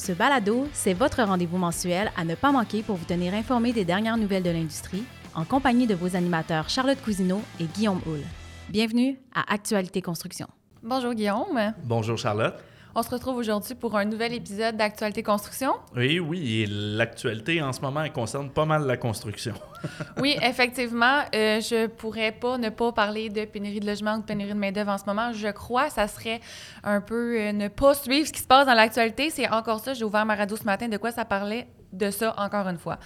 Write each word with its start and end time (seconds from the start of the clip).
Ce 0.00 0.12
balado, 0.12 0.66
c'est 0.72 0.94
votre 0.94 1.22
rendez-vous 1.22 1.58
mensuel 1.58 2.10
à 2.16 2.24
ne 2.24 2.34
pas 2.34 2.52
manquer 2.52 2.82
pour 2.82 2.96
vous 2.96 3.04
tenir 3.04 3.34
informé 3.34 3.74
des 3.74 3.84
dernières 3.84 4.16
nouvelles 4.16 4.42
de 4.42 4.48
l'industrie, 4.48 5.04
en 5.34 5.44
compagnie 5.44 5.86
de 5.86 5.94
vos 5.94 6.16
animateurs 6.16 6.70
Charlotte 6.70 6.96
Cousineau 7.04 7.42
et 7.60 7.64
Guillaume 7.64 8.00
Hull. 8.06 8.22
Bienvenue 8.70 9.18
à 9.34 9.52
Actualité 9.52 10.00
Construction. 10.00 10.46
Bonjour 10.82 11.12
Guillaume. 11.12 11.74
Bonjour 11.84 12.16
Charlotte. 12.16 12.54
On 12.92 13.04
se 13.04 13.10
retrouve 13.10 13.36
aujourd'hui 13.36 13.76
pour 13.76 13.96
un 13.96 14.04
nouvel 14.04 14.32
épisode 14.34 14.76
d'Actualité 14.76 15.22
Construction. 15.22 15.74
Oui, 15.94 16.18
oui, 16.18 16.62
et 16.62 16.66
l'actualité 16.66 17.62
en 17.62 17.72
ce 17.72 17.80
moment, 17.80 18.02
elle 18.02 18.12
concerne 18.12 18.50
pas 18.50 18.64
mal 18.64 18.84
la 18.84 18.96
construction. 18.96 19.54
oui, 20.20 20.36
effectivement, 20.42 21.20
euh, 21.32 21.60
je 21.60 21.86
pourrais 21.86 22.32
pas 22.32 22.58
ne 22.58 22.68
pas 22.68 22.90
parler 22.90 23.28
de 23.28 23.44
pénurie 23.44 23.78
de 23.78 23.86
logement 23.86 24.16
ou 24.16 24.20
de 24.22 24.24
pénurie 24.24 24.54
de 24.54 24.58
main-d'œuvre 24.58 24.90
en 24.90 24.98
ce 24.98 25.04
moment. 25.06 25.32
Je 25.32 25.48
crois 25.48 25.86
que 25.86 25.92
ça 25.92 26.08
serait 26.08 26.40
un 26.82 27.00
peu 27.00 27.38
euh, 27.38 27.52
ne 27.52 27.68
pas 27.68 27.94
suivre 27.94 28.26
ce 28.26 28.32
qui 28.32 28.40
se 28.40 28.48
passe 28.48 28.66
dans 28.66 28.74
l'actualité. 28.74 29.30
C'est 29.30 29.48
encore 29.48 29.78
ça, 29.78 29.94
j'ai 29.94 30.04
ouvert 30.04 30.26
ma 30.26 30.34
radio 30.34 30.56
ce 30.56 30.64
matin, 30.64 30.88
de 30.88 30.96
quoi 30.96 31.12
ça 31.12 31.24
parlait 31.24 31.68
de 31.92 32.10
ça 32.10 32.34
encore 32.38 32.66
une 32.66 32.78
fois. 32.78 32.98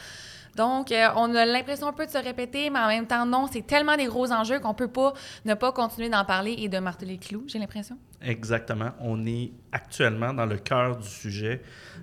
Donc, 0.56 0.92
euh, 0.92 1.08
on 1.16 1.34
a 1.34 1.44
l'impression 1.44 1.88
un 1.88 1.92
peu 1.92 2.06
de 2.06 2.10
se 2.10 2.18
répéter, 2.18 2.70
mais 2.70 2.78
en 2.78 2.86
même 2.86 3.06
temps, 3.06 3.26
non, 3.26 3.48
c'est 3.52 3.66
tellement 3.66 3.96
des 3.96 4.06
gros 4.06 4.30
enjeux 4.32 4.60
qu'on 4.60 4.74
peut 4.74 4.88
pas 4.88 5.12
ne 5.44 5.54
pas 5.54 5.72
continuer 5.72 6.08
d'en 6.08 6.24
parler 6.24 6.54
et 6.58 6.68
de 6.68 6.78
marteler 6.78 7.18
le 7.20 7.26
clou, 7.26 7.44
j'ai 7.48 7.58
l'impression. 7.58 7.98
Exactement. 8.24 8.92
On 9.00 9.26
est 9.26 9.52
actuellement 9.70 10.32
dans 10.32 10.46
le 10.46 10.56
cœur 10.56 10.96
du 10.96 11.06
sujet. 11.06 11.60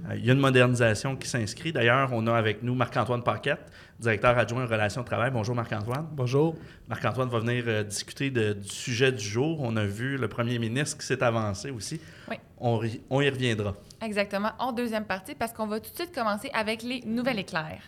Euh, 0.09 0.15
il 0.15 0.25
y 0.25 0.29
a 0.29 0.33
une 0.33 0.39
modernisation 0.39 1.15
qui 1.15 1.27
s'inscrit. 1.27 1.73
D'ailleurs, 1.73 2.09
on 2.13 2.27
a 2.27 2.33
avec 2.33 2.61
nous 2.61 2.75
Marc-Antoine 2.75 3.23
Paquette, 3.23 3.71
directeur 3.99 4.37
adjoint 4.37 4.63
en 4.63 4.67
relations 4.67 5.01
de 5.01 5.07
travail. 5.07 5.31
Bonjour 5.31 5.55
Marc-Antoine. 5.55 6.07
Bonjour. 6.11 6.55
Marc-Antoine 6.87 7.29
va 7.29 7.39
venir 7.39 7.63
euh, 7.67 7.83
discuter 7.83 8.29
du 8.29 8.69
sujet 8.69 9.11
du 9.11 9.23
jour. 9.23 9.59
On 9.61 9.75
a 9.77 9.85
vu 9.85 10.17
le 10.17 10.27
premier 10.27 10.59
ministre 10.59 10.97
qui 10.99 11.05
s'est 11.05 11.23
avancé 11.23 11.71
aussi. 11.71 11.99
Oui. 12.29 12.35
On, 12.59 12.79
on 13.09 13.21
y 13.21 13.29
reviendra. 13.29 13.73
Exactement, 14.01 14.51
en 14.59 14.71
deuxième 14.71 15.05
partie, 15.05 15.35
parce 15.35 15.53
qu'on 15.53 15.67
va 15.67 15.79
tout 15.79 15.91
de 15.91 15.95
suite 15.95 16.13
commencer 16.13 16.49
avec 16.53 16.83
les 16.83 17.01
nouvelles 17.05 17.39
éclairs. 17.39 17.83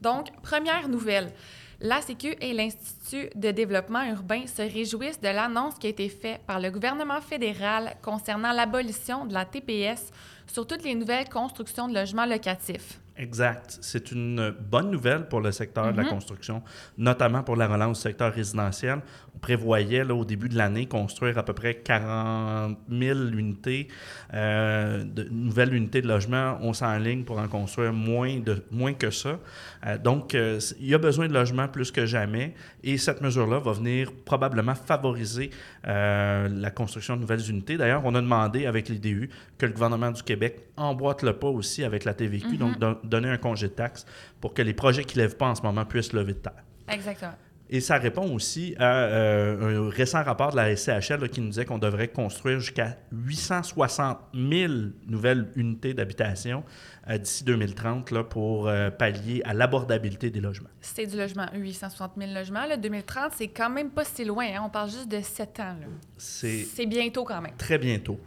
Donc, 0.00 0.30
première 0.42 0.88
nouvelle. 0.88 1.32
La 1.80 2.00
Sécu 2.00 2.34
et 2.40 2.54
l'Institut 2.54 3.28
de 3.34 3.50
développement 3.50 4.04
urbain 4.04 4.46
se 4.46 4.62
réjouissent 4.62 5.20
de 5.20 5.28
l'annonce 5.28 5.74
qui 5.74 5.86
a 5.86 5.90
été 5.90 6.08
faite 6.08 6.40
par 6.46 6.60
le 6.60 6.70
gouvernement 6.70 7.20
fédéral 7.20 7.96
concernant 8.00 8.52
l'abolition 8.52 9.26
de 9.26 9.34
la 9.34 9.44
TPS 9.44 10.10
sur 10.46 10.66
toutes 10.66 10.84
les 10.84 10.94
nouvelles 10.94 11.28
constructions 11.28 11.88
de 11.88 11.94
logements 11.94 12.26
locatifs. 12.26 13.00
Exact. 13.16 13.78
C'est 13.80 14.10
une 14.10 14.50
bonne 14.50 14.90
nouvelle 14.90 15.28
pour 15.28 15.40
le 15.40 15.52
secteur 15.52 15.92
de 15.92 15.96
la 15.96 16.02
mhm. 16.02 16.10
construction, 16.10 16.62
notamment 16.98 17.44
pour 17.44 17.54
la 17.54 17.68
relance 17.68 17.98
du 17.98 18.02
secteur 18.02 18.32
résidentiel. 18.32 19.02
On 19.36 19.38
prévoyait 19.38 20.04
là, 20.04 20.14
au 20.14 20.24
début 20.24 20.48
de 20.48 20.56
l'année 20.56 20.86
construire 20.86 21.38
à 21.38 21.44
peu 21.44 21.52
près 21.52 21.76
40 21.76 22.76
000 22.90 23.18
unités, 23.34 23.86
euh, 24.32 25.04
de 25.04 25.28
nouvelles 25.30 25.74
unités 25.74 26.02
de 26.02 26.08
logement. 26.08 26.58
On 26.60 26.72
s'enligne 26.72 27.22
pour 27.22 27.38
en 27.38 27.46
construire 27.46 27.92
moins, 27.92 28.40
de, 28.40 28.64
moins 28.72 28.94
que 28.94 29.10
ça. 29.10 29.38
Euh, 29.86 29.96
donc, 29.96 30.34
euh, 30.34 30.58
il 30.80 30.88
y 30.88 30.94
a 30.94 30.98
besoin 30.98 31.28
de 31.28 31.34
logements 31.34 31.68
plus 31.68 31.92
que 31.92 32.06
jamais 32.06 32.54
et 32.82 32.98
cette 32.98 33.20
mesure-là 33.20 33.60
va 33.60 33.72
venir 33.72 34.10
probablement 34.24 34.74
favoriser 34.74 35.50
la 35.84 36.70
construction 36.70 37.14
de 37.16 37.20
nouvelles 37.20 37.48
unités. 37.48 37.76
D'ailleurs, 37.76 38.02
on 38.04 38.14
a 38.14 38.20
demandé 38.20 38.66
avec 38.66 38.88
l'IDU 38.88 39.30
que 39.58 39.66
le 39.66 39.72
gouvernement 39.72 40.10
du 40.10 40.22
Québec 40.22 40.64
emboîte 40.76 41.22
le 41.22 41.34
pas 41.34 41.48
aussi 41.48 41.84
avec 41.84 42.04
la 42.04 42.14
TVQ, 42.14 42.56
donc 42.56 42.80
mhm 42.80 42.96
donner 43.08 43.28
un 43.28 43.38
congé 43.38 43.68
de 43.68 43.72
taxe 43.72 44.06
pour 44.40 44.54
que 44.54 44.62
les 44.62 44.74
projets 44.74 45.04
qui 45.04 45.18
ne 45.18 45.22
lèvent 45.22 45.36
pas 45.36 45.46
en 45.46 45.54
ce 45.54 45.62
moment 45.62 45.84
puissent 45.84 46.12
lever 46.12 46.34
de 46.34 46.38
terre. 46.38 46.64
Exactement. 46.88 47.34
Et 47.70 47.80
ça 47.80 47.96
répond 47.96 48.30
aussi 48.32 48.74
à 48.78 49.04
euh, 49.04 49.86
un 49.86 49.90
récent 49.90 50.22
rapport 50.22 50.50
de 50.50 50.56
la 50.56 50.76
SCHL 50.76 51.28
qui 51.30 51.40
nous 51.40 51.48
disait 51.48 51.64
qu'on 51.64 51.78
devrait 51.78 52.08
construire 52.08 52.60
jusqu'à 52.60 52.98
860 53.12 54.18
000 54.34 54.72
nouvelles 55.06 55.48
unités 55.56 55.94
d'habitation 55.94 56.62
euh, 57.08 57.16
d'ici 57.16 57.42
2030 57.42 58.10
là, 58.10 58.22
pour 58.22 58.68
euh, 58.68 58.90
pallier 58.90 59.40
à 59.46 59.54
l'abordabilité 59.54 60.30
des 60.30 60.40
logements. 60.40 60.68
C'est 60.82 61.06
du 61.06 61.16
logement, 61.16 61.46
860 61.54 62.12
000 62.18 62.32
logements. 62.34 62.66
Là, 62.66 62.76
2030, 62.76 63.32
c'est 63.34 63.48
quand 63.48 63.70
même 63.70 63.90
pas 63.90 64.04
si 64.04 64.26
loin. 64.26 64.44
Hein. 64.44 64.62
On 64.66 64.70
parle 64.70 64.90
juste 64.90 65.08
de 65.08 65.20
7 65.20 65.60
ans. 65.60 65.76
C'est 66.18 66.86
bientôt 66.86 67.24
quand 67.24 67.40
même. 67.40 67.56
Très 67.56 67.78
bientôt. 67.78 68.20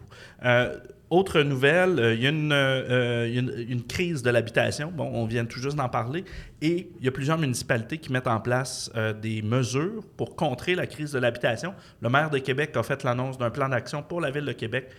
Autre 1.10 1.42
nouvelle, 1.42 2.00
euh, 2.00 2.14
il, 2.16 2.22
y 2.22 2.26
a 2.26 2.30
une, 2.30 2.52
euh, 2.52 3.66
une, 3.70 3.84
crise 3.84 4.24
de 4.24 4.30
l'habitation. 4.30 4.92
Bon, 4.92 5.10
on 5.14 5.26
vient 5.26 5.46
tout 5.46 5.60
juste 5.60 5.78
d'en 5.78 5.88
parler. 5.88 6.26
Et 6.62 6.90
il 7.00 7.06
y 7.06 7.08
a 7.08 7.12
plusieurs 7.12 7.38
municipalités 7.38 7.98
qui 7.98 8.12
mettent 8.12 8.28
en 8.28 8.42
place 8.42 8.92
euh, 8.96 9.14
des 9.14 9.42
mesures 9.42 10.04
pour 10.18 10.36
contrer 10.36 10.76
la 10.76 10.86
crise 10.86 11.14
de 11.14 11.20
l'habitation. 11.20 11.74
Le 12.02 12.10
maire 12.10 12.30
de 12.30 12.40
Québec 12.40 12.76
a 12.76 12.84
fait 12.84 13.06
l'annonce 13.06 13.38
d'un 13.38 13.52
plan 13.52 13.70
d'action 13.70 14.04
pour 14.04 14.20
la 14.20 14.32
ville 14.32 14.46
de 14.46 14.52
Québec 14.52 14.90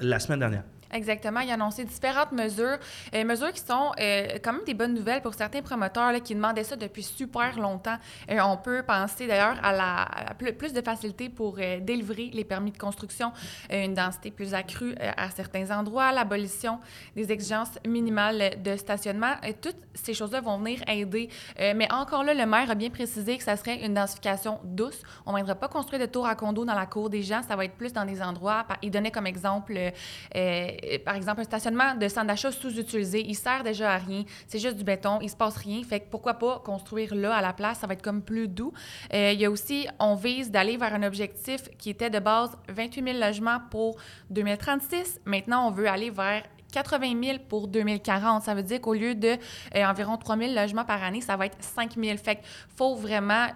la 0.00 0.18
semaine 0.18 0.40
dernière. 0.40 0.64
Exactement. 0.92 1.40
Il 1.40 1.50
a 1.50 1.54
annoncé 1.54 1.84
différentes 1.84 2.32
mesures, 2.32 2.78
euh, 3.14 3.24
mesures 3.24 3.52
qui 3.52 3.60
sont 3.60 3.92
euh, 4.00 4.38
quand 4.42 4.52
même 4.52 4.64
des 4.64 4.74
bonnes 4.74 4.94
nouvelles 4.94 5.22
pour 5.22 5.34
certains 5.34 5.62
promoteurs 5.62 6.12
qui 6.22 6.34
demandaient 6.34 6.64
ça 6.64 6.76
depuis 6.76 7.02
super 7.02 7.58
longtemps. 7.58 7.96
Euh, 8.30 8.38
on 8.40 8.56
peut 8.56 8.82
penser 8.82 9.26
d'ailleurs 9.26 9.56
à 9.62 10.34
plus 10.34 10.72
de 10.72 10.80
facilité 10.80 11.28
pour 11.28 11.56
délivrer 11.80 12.30
les 12.32 12.44
permis 12.44 12.70
de 12.70 12.78
construction, 12.78 13.32
une 13.70 13.94
densité 13.94 14.30
plus 14.30 14.54
accrue 14.54 14.94
à 15.16 15.30
certains 15.30 15.70
endroits, 15.76 16.12
l'abolition 16.12 16.78
des 17.14 17.32
exigences 17.32 17.78
minimales 17.86 18.62
de 18.62 18.76
stationnement. 18.76 19.34
Toutes 19.60 19.76
ces 19.94 20.14
choses-là 20.14 20.40
vont 20.40 20.58
venir 20.58 20.82
aider. 20.88 21.28
mais 21.58 21.90
encore 21.92 22.24
là, 22.24 22.34
le 22.34 22.46
maire 22.46 22.70
a 22.70 22.74
bien 22.74 22.90
précisé 22.90 23.36
que 23.36 23.44
ça 23.44 23.56
serait 23.56 23.84
une 23.84 23.94
densification 23.94 24.60
douce. 24.64 25.02
On 25.24 25.32
ne 25.32 25.36
viendra 25.36 25.54
pas 25.54 25.68
construire 25.68 26.00
de 26.00 26.06
tours 26.06 26.26
à 26.26 26.34
condos 26.34 26.64
dans 26.64 26.74
la 26.74 26.86
cour 26.86 27.10
des 27.10 27.22
gens. 27.22 27.42
Ça 27.46 27.56
va 27.56 27.64
être 27.64 27.76
plus 27.76 27.92
dans 27.92 28.04
des 28.04 28.22
endroits. 28.22 28.66
Il 28.82 28.90
donnait 28.90 29.10
comme 29.10 29.26
exemple 29.26 29.76
euh, 29.76 30.70
par 31.04 31.14
exemple, 31.14 31.40
un 31.40 31.44
stationnement 31.44 31.94
de 31.94 32.08
centre 32.08 32.26
d'achat 32.26 32.52
sous-utilisé, 32.52 33.24
il 33.26 33.34
sert 33.34 33.62
déjà 33.62 33.92
à 33.92 33.98
rien, 33.98 34.24
c'est 34.46 34.58
juste 34.58 34.76
du 34.76 34.84
béton, 34.84 35.18
il 35.20 35.30
se 35.30 35.36
passe 35.36 35.56
rien. 35.56 35.82
Fait 35.82 36.00
que 36.00 36.06
pourquoi 36.10 36.34
pas 36.34 36.60
construire 36.64 37.14
là 37.14 37.34
à 37.34 37.42
la 37.42 37.52
place, 37.52 37.78
ça 37.78 37.86
va 37.86 37.94
être 37.94 38.02
comme 38.02 38.22
plus 38.22 38.48
doux. 38.48 38.72
Euh, 39.12 39.32
il 39.32 39.40
y 39.40 39.44
a 39.44 39.50
aussi, 39.50 39.86
on 39.98 40.14
vise 40.14 40.50
d'aller 40.50 40.76
vers 40.76 40.94
un 40.94 41.02
objectif 41.02 41.68
qui 41.78 41.90
était 41.90 42.10
de 42.10 42.18
base 42.18 42.56
28 42.68 43.04
000 43.04 43.18
logements 43.18 43.58
pour 43.70 43.96
2036. 44.30 45.20
Maintenant, 45.24 45.68
on 45.68 45.70
veut 45.70 45.88
aller 45.88 46.10
vers 46.10 46.42
80 46.72 47.22
000 47.22 47.38
pour 47.48 47.68
2040. 47.68 48.42
Ça 48.42 48.54
veut 48.54 48.62
dire 48.62 48.80
qu'au 48.80 48.94
lieu 48.94 49.14
de 49.14 49.36
euh, 49.74 49.84
environ 49.84 50.16
3 50.16 50.36
000 50.36 50.52
logements 50.54 50.84
par 50.84 51.02
année, 51.02 51.20
ça 51.20 51.36
va 51.36 51.46
être 51.46 51.56
5 51.60 51.94
000. 51.94 52.16
Fait 52.18 52.36
qu'il 52.36 52.44
faut 52.76 52.94
vraiment 52.96 53.46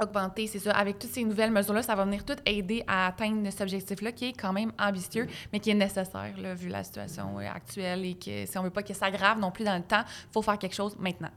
augmenter, 0.00 0.46
c'est 0.46 0.58
ça. 0.58 0.72
Avec 0.72 0.98
toutes 0.98 1.10
ces 1.10 1.24
nouvelles 1.24 1.50
mesures-là, 1.50 1.82
ça 1.82 1.94
va 1.94 2.04
venir 2.04 2.24
tout 2.24 2.36
aider 2.46 2.84
à 2.86 3.06
atteindre 3.06 3.48
cet 3.50 3.62
objectif-là 3.62 4.12
qui 4.12 4.26
est 4.26 4.32
quand 4.32 4.52
même 4.52 4.72
ambitieux, 4.78 5.26
mais 5.52 5.60
qui 5.60 5.70
est 5.70 5.74
nécessaire, 5.74 6.34
là, 6.38 6.54
vu 6.54 6.68
la 6.68 6.82
situation 6.82 7.38
euh, 7.38 7.48
actuelle 7.48 8.04
et 8.04 8.14
que 8.14 8.46
si 8.46 8.58
on 8.58 8.62
veut 8.62 8.70
pas 8.70 8.82
que 8.82 8.94
ça 8.94 9.10
grave 9.10 9.38
non 9.38 9.50
plus 9.50 9.64
dans 9.64 9.76
le 9.76 9.82
temps, 9.82 10.02
il 10.06 10.32
faut 10.32 10.42
faire 10.42 10.58
quelque 10.58 10.74
chose 10.74 10.96
maintenant. 10.98 11.30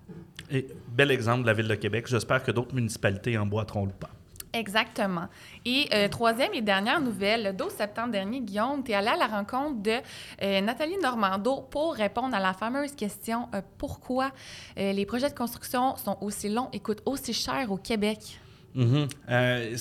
Et 0.50 0.68
bel 0.90 1.12
exemple 1.12 1.42
de 1.42 1.48
la 1.48 1.54
Ville 1.54 1.68
de 1.68 1.76
Québec. 1.76 2.08
J'espère 2.08 2.44
que 2.44 2.52
d'autres 2.52 2.74
municipalités 2.74 3.38
emboîteront 3.38 3.86
le 3.86 3.92
pas. 3.92 4.10
Exactement. 4.54 5.28
Et 5.66 5.88
euh, 5.94 6.08
troisième 6.08 6.54
et 6.54 6.62
dernière 6.62 7.02
nouvelle, 7.02 7.44
le 7.44 7.54
12 7.54 7.70
septembre 7.70 8.12
dernier, 8.12 8.40
Guillaume, 8.40 8.82
tu 8.84 8.92
es 8.92 8.96
allé 8.96 9.10
à 9.10 9.18
la 9.18 9.28
rencontre 9.28 9.84
de 9.84 9.98
euh, 10.42 10.62
Nathalie 10.62 10.98
Normando 10.98 11.68
pour 11.70 11.94
répondre 11.94 12.34
à 12.34 12.40
la 12.40 12.54
fameuse 12.54 12.96
question 12.96 13.50
pourquoi 13.78 14.32
les 14.78 15.06
projets 15.06 15.30
de 15.30 15.36
construction 15.36 15.96
sont 15.98 16.18
aussi 16.22 16.50
longs 16.50 16.70
et 16.74 16.80
coûtent 16.80 17.04
aussi 17.06 17.34
cher 17.34 17.72
au 17.72 17.78
Québec? 17.78 18.40
Mhm. 18.78 19.08
Euh, 19.32 19.76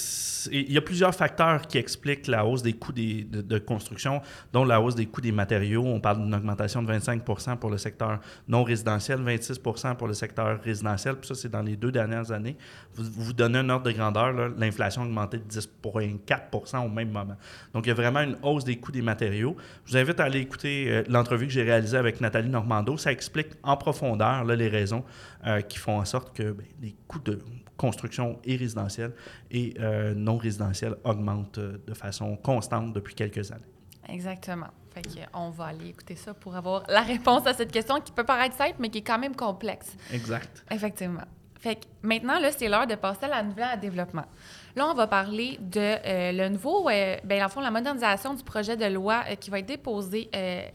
il 0.51 0.73
y 0.73 0.79
a 0.79 0.81
plusieurs 0.81 1.15
facteurs 1.15 1.67
qui 1.67 1.77
expliquent 1.77 2.29
la 2.29 2.47
hausse 2.47 2.63
des 2.63 2.73
coûts 2.73 2.93
de, 2.95 3.59
construction, 3.59 4.23
dont 4.55 4.65
la 4.65 4.81
hausse 4.81 4.95
des 4.95 5.05
coûts 5.05 5.21
des 5.21 5.33
matériaux. 5.33 5.85
On 5.85 6.01
parle 6.01 6.23
d'une 6.23 6.35
augmentation 6.35 6.83
de 6.83 6.91
25% 6.91 7.59
pour 7.59 7.69
le 7.69 7.77
secteur 7.77 8.21
non 8.49 8.65
résidentiel, 8.65 9.21
26% 9.21 9.97
pour 9.97 10.09
le 10.09 10.15
secteur 10.15 10.59
résidentiel. 10.63 11.17
Ça, 11.23 11.35
c'est 11.35 11.51
dans 11.51 11.61
les 11.61 11.77
deux 11.77 11.93
dernières 11.93 12.33
années. 12.33 12.57
Vous 12.95 13.05
vous 13.13 13.33
donnez 13.35 13.59
un 13.59 13.69
ordre 13.69 13.85
de 13.85 13.93
grandeur, 13.93 14.33
l'inflation 14.57 15.03
a 15.03 15.05
augmenté 15.05 15.39
de 15.39 15.45
10,4% 15.45 16.87
au 16.87 16.89
même 16.89 17.11
moment. 17.11 17.37
Donc, 17.75 17.85
il 17.85 17.91
y 17.91 17.93
a 17.93 17.95
vraiment 17.95 18.21
une 18.21 18.37
hausse 18.43 18.65
des 18.65 18.77
coûts 18.77 18.93
des 18.93 19.03
matériaux. 19.03 19.59
Je 19.85 19.93
vous 19.93 19.97
invite 19.99 20.21
à 20.21 20.25
aller 20.25 20.41
écouter 20.41 20.87
euh, 20.89 21.03
l'entrevue 21.09 21.47
que 21.47 21.53
j'ai 21.53 21.65
réalisée 21.65 21.99
avec 21.99 22.23
Nathalie 22.23 22.49
Normando. 22.49 22.97
Ça 22.97 23.13
explique 23.13 23.49
en 23.63 23.77
profondeur 23.77 24.43
les 24.45 24.69
raisons 24.69 25.05
euh, 25.47 25.61
qui 25.61 25.77
font 25.77 25.99
en 25.99 26.05
sorte 26.07 26.35
que 26.35 26.53
ben, 26.53 26.65
les 26.81 26.95
coûts 27.07 27.19
de 27.19 27.39
construction 27.77 28.39
et 28.45 28.57
résidentielle 28.87 29.13
et 29.51 29.75
euh, 29.81 30.15
non 30.15 30.37
résidentielle 30.37 30.97
augmentent 31.05 31.59
euh, 31.59 31.79
de 31.87 31.95
façon 31.95 32.37
constante 32.37 32.93
depuis 32.93 33.15
quelques 33.15 33.51
années. 33.53 33.63
Exactement. 34.09 34.69
Fait 34.93 35.03
on 35.35 35.51
va 35.51 35.67
aller 35.67 35.89
écouter 35.89 36.17
ça 36.17 36.33
pour 36.33 36.57
avoir 36.57 36.85
la 36.89 37.03
réponse 37.03 37.47
à 37.47 37.53
cette 37.53 37.71
question 37.71 38.01
qui 38.01 38.13
peut 38.13 38.25
paraître 38.25 38.57
simple, 38.57 38.77
mais 38.79 38.89
qui 38.89 38.99
est 38.99 39.03
quand 39.03 39.19
même 39.19 39.37
complexe. 39.37 39.95
Exact. 40.13 40.65
Effectivement. 40.71 41.25
Fait 41.59 41.77
que 41.77 41.87
maintenant, 42.03 42.39
là, 42.39 42.51
c'est 42.53 42.69
l'heure 42.69 42.87
de 42.87 42.95
passer 42.95 43.25
à 43.25 43.29
la 43.29 43.43
nouvelle 43.43 43.69
à 43.73 43.77
développement. 43.77 44.25
Là, 44.77 44.89
on 44.91 44.95
va 44.95 45.07
parler 45.07 45.59
de 45.59 45.81
euh, 45.81 46.33
le 46.33 46.51
nouveau, 46.51 46.91
euh, 46.91 47.17
en 47.31 47.49
fond, 47.49 47.63
la 47.63 47.71
modernisation 47.71 48.35
du 48.35 48.45
projet 48.45 48.77
de 48.77 48.85
loi 48.85 49.25
euh, 49.27 49.35
qui 49.35 49.49
va 49.49 49.61
être 49.61 49.67
déposé, 49.67 50.29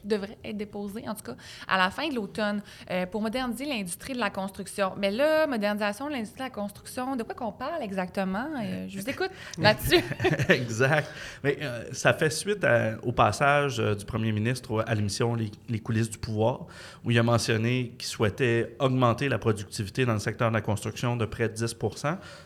devrait 0.03 0.39
être 0.43 0.57
déposé, 0.57 1.07
en 1.07 1.13
tout 1.13 1.21
cas, 1.21 1.35
à 1.67 1.77
la 1.77 1.91
fin 1.91 2.09
de 2.09 2.15
l'automne 2.15 2.63
pour 3.11 3.21
moderniser 3.21 3.65
l'industrie 3.65 4.13
de 4.13 4.19
la 4.19 4.31
construction. 4.31 4.93
Mais 4.97 5.11
là, 5.11 5.45
modernisation 5.45 6.07
de 6.07 6.13
l'industrie 6.13 6.39
de 6.39 6.45
la 6.45 6.49
construction, 6.49 7.15
de 7.15 7.21
quoi 7.21 7.35
qu'on 7.35 7.51
parle 7.51 7.83
exactement? 7.83 8.47
je 8.87 8.99
vous 8.99 9.09
écoute 9.09 9.29
là-dessus. 9.59 10.03
exact. 10.49 11.07
Mais 11.43 11.59
ça 11.91 12.13
fait 12.13 12.29
suite 12.31 12.65
au 13.03 13.11
passage 13.11 13.77
du 13.77 14.05
premier 14.05 14.31
ministre 14.31 14.83
à 14.87 14.95
l'émission 14.95 15.35
les 15.35 15.79
coulisses 15.79 16.09
du 16.09 16.17
pouvoir, 16.17 16.65
où 17.05 17.11
il 17.11 17.19
a 17.19 17.23
mentionné 17.23 17.93
qu'il 17.97 18.07
souhaitait 18.07 18.75
augmenter 18.79 19.29
la 19.29 19.37
productivité 19.37 20.05
dans 20.05 20.13
le 20.13 20.19
secteur 20.19 20.49
de 20.49 20.55
la 20.55 20.61
construction 20.61 21.15
de 21.15 21.25
près 21.25 21.49
de 21.49 21.53
10 21.53 21.75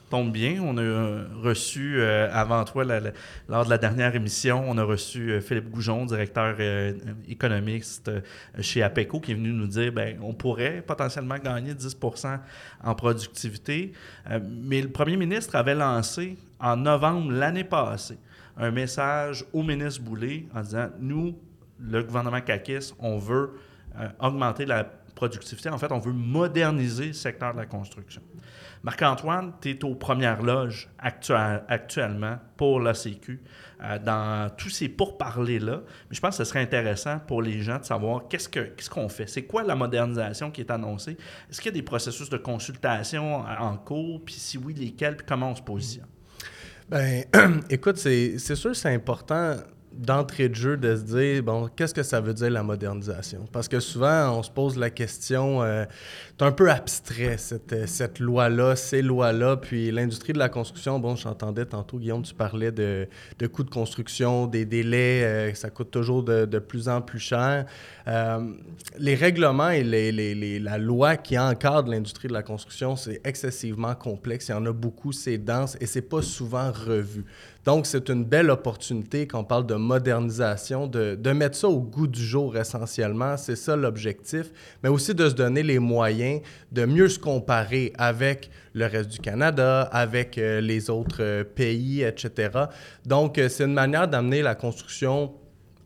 tombe 0.09 0.31
bien. 0.31 0.61
On 0.61 0.77
a 0.77 0.81
euh, 0.81 1.25
reçu, 1.41 1.95
euh, 1.99 2.29
avant 2.31 2.63
toi, 2.63 2.83
lors 3.47 3.65
de 3.65 3.69
la 3.69 3.77
dernière 3.77 4.15
émission, 4.15 4.63
on 4.67 4.77
a 4.77 4.83
reçu 4.83 5.31
euh, 5.31 5.41
Philippe 5.41 5.69
Goujon, 5.69 6.05
directeur 6.05 6.55
économiste 7.27 8.11
chez 8.61 8.83
APECO, 8.83 9.19
qui 9.19 9.31
est 9.31 9.35
venu 9.35 9.51
nous 9.51 9.67
dire 9.67 9.91
ben 9.91 10.17
on 10.21 10.33
pourrait 10.33 10.83
potentiellement 10.85 11.37
gagner 11.37 11.73
10% 11.73 12.39
en 12.83 12.95
productivité. 12.95 13.93
mais 14.61 14.81
le 14.81 14.89
premier 14.89 15.17
ministre 15.17 15.55
avait 15.55 15.75
lancé 15.75 16.37
en 16.59 16.77
novembre 16.77 17.31
l'année 17.31 17.63
passée 17.63 18.17
un 18.57 18.71
message 18.71 19.45
au 19.53 19.63
ministre 19.63 20.01
Boulay 20.01 20.45
en 20.53 20.61
disant 20.61 20.89
nous, 20.99 21.37
le 21.79 22.03
gouvernement 22.03 22.41
CACIS, 22.41 22.93
on 22.99 23.17
veut 23.17 23.51
augmenter 24.19 24.65
la 24.65 24.89
productivité. 25.15 25.69
En 25.69 25.77
fait, 25.77 25.91
on 25.91 25.99
veut 25.99 26.13
moderniser 26.13 27.07
le 27.07 27.13
secteur 27.13 27.53
de 27.53 27.59
la 27.59 27.65
construction. 27.65 28.21
Marc-Antoine, 28.83 29.53
tu 29.61 29.71
es 29.71 29.83
aux 29.83 29.95
premières 29.95 30.43
loges 30.43 30.89
actuellement 30.99 32.37
pour 32.55 32.79
la 32.79 32.93
Sécu 32.93 33.41
euh, 33.81 33.97
dans 33.97 34.49
tous 34.55 34.69
ces 34.69 34.89
pourparlers-là. 34.89 35.81
Mais 36.09 36.15
je 36.15 36.21
pense 36.21 36.37
que 36.37 36.43
ce 36.43 36.49
serait 36.49 36.61
intéressant 36.61 37.17
pour 37.19 37.41
les 37.41 37.61
gens 37.61 37.79
de 37.79 37.83
savoir 37.85 38.27
qu'est-ce 38.27 38.89
qu'on 38.89 39.09
fait. 39.09 39.25
C'est 39.25 39.43
quoi 39.43 39.63
la 39.63 39.75
modernisation 39.75 40.51
qui 40.51 40.61
est 40.61 40.69
annoncée? 40.69 41.17
Est-ce 41.49 41.61
qu'il 41.61 41.71
y 41.71 41.73
a 41.73 41.79
des 41.79 41.81
processus 41.81 42.29
de 42.29 42.37
consultation 42.37 43.37
en 43.39 43.75
cours? 43.77 44.23
Puis 44.23 44.35
si 44.35 44.59
oui, 44.59 44.75
lesquels? 44.75 45.17
Puis 45.17 45.25
comment 45.27 45.49
on 45.49 45.55
se 45.55 45.63
positionne? 45.63 46.05
Ben, 46.87 47.23
écoute, 47.71 47.97
c'est 47.97 48.37
sûr 48.37 48.75
c'est 48.75 48.93
important 48.93 49.55
d'entrée 49.97 50.49
de 50.49 50.55
jeu 50.55 50.77
de 50.77 50.95
se 50.95 51.01
dire, 51.01 51.43
bon, 51.43 51.69
qu'est-ce 51.75 51.93
que 51.93 52.03
ça 52.03 52.21
veut 52.21 52.33
dire 52.33 52.49
la 52.49 52.63
modernisation? 52.63 53.45
Parce 53.51 53.67
que 53.67 53.79
souvent, 53.79 54.37
on 54.37 54.43
se 54.43 54.51
pose 54.51 54.77
la 54.77 54.89
question, 54.89 55.63
euh, 55.63 55.85
c'est 56.37 56.45
un 56.45 56.51
peu 56.51 56.69
abstrait, 56.69 57.37
cette, 57.37 57.73
euh, 57.73 57.87
cette 57.87 58.19
loi-là, 58.19 58.75
ces 58.75 59.01
lois-là, 59.01 59.57
puis 59.57 59.91
l'industrie 59.91 60.33
de 60.33 60.39
la 60.39 60.49
construction, 60.49 60.99
bon, 60.99 61.15
j'entendais 61.15 61.65
tantôt, 61.65 61.97
Guillaume, 61.97 62.23
tu 62.23 62.33
parlais 62.33 62.71
de, 62.71 63.07
de 63.39 63.47
coûts 63.47 63.63
de 63.63 63.69
construction, 63.69 64.47
des 64.47 64.65
délais, 64.65 65.23
euh, 65.23 65.53
ça 65.53 65.69
coûte 65.69 65.91
toujours 65.91 66.23
de, 66.23 66.45
de, 66.45 66.59
plus 66.59 66.89
en 66.89 67.01
plus 67.01 67.19
cher. 67.19 67.65
les 68.97 69.15
règlements 69.15 69.69
et 69.69 69.83
les, 69.83 70.11
les, 70.11 70.59
la 70.59 70.77
loi 70.77 71.15
qui 71.17 71.37
encadre 71.37 71.89
l'industrie 71.89 72.27
de 72.27 72.33
la 72.33 72.43
construction, 72.43 72.95
c'est 72.95 73.21
excessivement 73.23 73.95
complexe, 73.95 74.49
il 74.49 74.51
y 74.51 74.55
en 74.55 74.65
a 74.65 74.71
beaucoup, 74.71 75.11
c'est 75.11 75.37
dense 75.37 75.77
et 75.79 75.85
c'est 75.85 76.01
pas 76.01 76.21
souvent 76.21 76.71
revu. 76.71 77.25
Donc, 77.65 77.87
c'est 77.87 78.09
une 78.09 78.23
belle 78.23 78.51
opportunité 78.51 79.25
quand 79.25 79.39
on 79.39 79.43
parle 79.43 79.65
de 79.65 79.73
modernisation, 79.73 80.85
de, 80.85 81.15
de 81.15 81.31
mettre 81.31 81.57
ça 81.57 81.67
au 81.67 81.81
goût 81.81 82.05
du 82.05 82.23
jour 82.23 82.55
essentiellement. 82.55 83.37
C'est 83.37 83.55
ça 83.55 83.75
l'objectif, 83.75 84.51
mais 84.83 84.89
aussi 84.89 85.15
de 85.15 85.27
se 85.27 85.33
donner 85.33 85.63
les 85.63 85.79
moyens 85.79 86.41
de 86.71 86.85
mieux 86.85 87.09
se 87.09 87.17
comparer 87.17 87.91
avec 87.97 88.51
le 88.73 88.85
reste 88.85 89.09
du 89.09 89.19
Canada, 89.19 89.81
avec 89.81 90.37
euh, 90.37 90.61
les 90.61 90.91
autres 90.91 91.21
euh, 91.23 91.43
pays, 91.43 92.03
etc. 92.03 92.49
Donc, 93.05 93.39
euh, 93.39 93.49
c'est 93.49 93.63
une 93.63 93.73
manière 93.73 94.07
d'amener 94.07 94.43
la 94.43 94.53
construction 94.53 95.33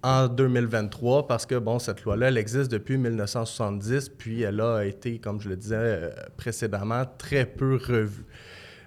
en 0.04 0.28
2023 0.28 1.28
parce 1.28 1.46
que, 1.46 1.56
bon, 1.56 1.80
cette 1.80 2.04
loi-là, 2.04 2.28
elle 2.28 2.38
existe 2.38 2.72
depuis 2.72 2.98
1970, 2.98 4.10
puis 4.18 4.42
elle 4.42 4.60
a 4.60 4.84
été, 4.84 5.20
comme 5.20 5.40
je 5.40 5.50
le 5.50 5.56
disais 5.56 6.10
précédemment, 6.36 7.04
très 7.18 7.46
peu 7.46 7.76
revue. 7.76 8.26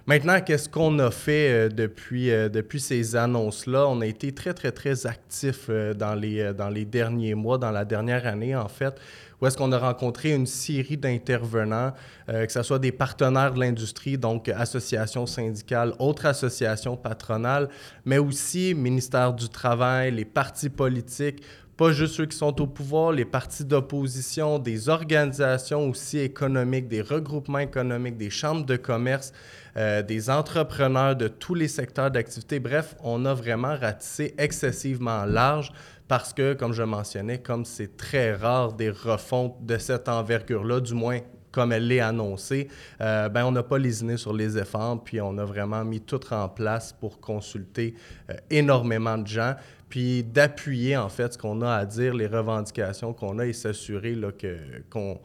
Maintenant, 0.05 0.41
qu'est-ce 0.41 0.67
qu'on 0.67 0.99
a 0.99 1.11
fait 1.11 1.49
euh, 1.49 1.69
depuis, 1.69 2.29
euh, 2.29 2.49
depuis 2.49 2.81
ces 2.81 3.15
annonces-là? 3.15 3.87
On 3.87 4.01
a 4.01 4.05
été 4.05 4.33
très, 4.33 4.53
très, 4.53 4.73
très 4.73 5.07
actifs 5.07 5.67
euh, 5.69 5.93
dans, 5.93 6.13
les, 6.13 6.53
dans 6.53 6.67
les 6.67 6.83
derniers 6.83 7.35
mois, 7.35 7.57
dans 7.57 7.71
la 7.71 7.85
dernière 7.85 8.27
année, 8.27 8.53
en 8.53 8.67
fait, 8.67 8.99
où 9.39 9.47
est-ce 9.47 9.55
qu'on 9.55 9.71
a 9.71 9.79
rencontré 9.79 10.31
une 10.31 10.45
série 10.45 10.97
d'intervenants, 10.97 11.93
que 12.27 12.51
ce 12.51 12.63
soit 12.63 12.79
des 12.79 12.93
partenaires 12.93 13.53
de 13.53 13.59
l'industrie, 13.59 14.17
donc 14.17 14.47
associations 14.47 15.25
syndicales, 15.25 15.93
autres 15.99 16.25
associations 16.25 16.95
patronales, 16.95 17.67
mais 18.05 18.19
aussi 18.19 18.73
ministère 18.73 19.33
du 19.33 19.49
Travail, 19.49 20.11
les 20.11 20.23
partis 20.23 20.69
politiques, 20.69 21.43
pas 21.77 21.91
juste 21.91 22.15
ceux 22.15 22.25
qui 22.25 22.37
sont 22.37 22.61
au 22.61 22.67
pouvoir, 22.67 23.11
les 23.11 23.25
partis 23.25 23.65
d'opposition, 23.65 24.59
des 24.59 24.89
organisations 24.89 25.89
aussi 25.89 26.19
économiques, 26.19 26.87
des 26.87 27.01
regroupements 27.01 27.59
économiques, 27.59 28.17
des 28.17 28.29
chambres 28.29 28.65
de 28.65 28.75
commerce, 28.75 29.33
euh, 29.75 30.03
des 30.03 30.29
entrepreneurs 30.29 31.15
de 31.15 31.27
tous 31.27 31.55
les 31.55 31.67
secteurs 31.67 32.11
d'activité. 32.11 32.59
Bref, 32.59 32.95
on 33.03 33.25
a 33.25 33.33
vraiment 33.33 33.75
ratissé 33.75 34.35
excessivement 34.37 35.25
large 35.25 35.73
parce 36.07 36.33
que, 36.33 36.53
comme 36.53 36.73
je 36.73 36.83
mentionnais, 36.83 37.39
comme 37.39 37.65
c'est 37.65 37.97
très 37.97 38.35
rare 38.35 38.73
des 38.73 38.91
refontes 38.91 39.65
de 39.65 39.77
cette 39.77 40.09
envergure-là, 40.09 40.79
du 40.79 40.93
moins 40.93 41.19
comme 41.53 41.71
elle 41.71 41.87
l'est 41.87 41.99
annoncée, 41.99 42.67
euh, 42.99 43.29
ben, 43.29 43.45
on 43.45 43.51
n'a 43.51 43.63
pas 43.63 43.77
lésiné 43.77 44.17
sur 44.17 44.33
les 44.33 44.57
efforts, 44.57 45.03
puis 45.03 45.21
on 45.21 45.37
a 45.37 45.45
vraiment 45.45 45.85
mis 45.85 46.01
tout 46.01 46.19
en 46.33 46.49
place 46.49 46.91
pour 46.91 47.21
consulter 47.21 47.93
euh, 48.29 48.33
énormément 48.49 49.17
de 49.17 49.27
gens, 49.27 49.53
puis 49.93 50.23
d'appuyer 50.23 50.97
en 50.97 51.07
fait 51.07 51.33
ce 51.33 51.37
qu'on 51.37 51.61
a 51.61 51.71
à 51.71 51.85
dire, 51.85 52.15
les 52.15 52.25
revendications 52.25 53.13
qu'on 53.13 53.37
a 53.37 53.45
et 53.45 53.53
s'assurer 53.53 54.17
que, 54.39 54.57
qu'on 54.89 55.19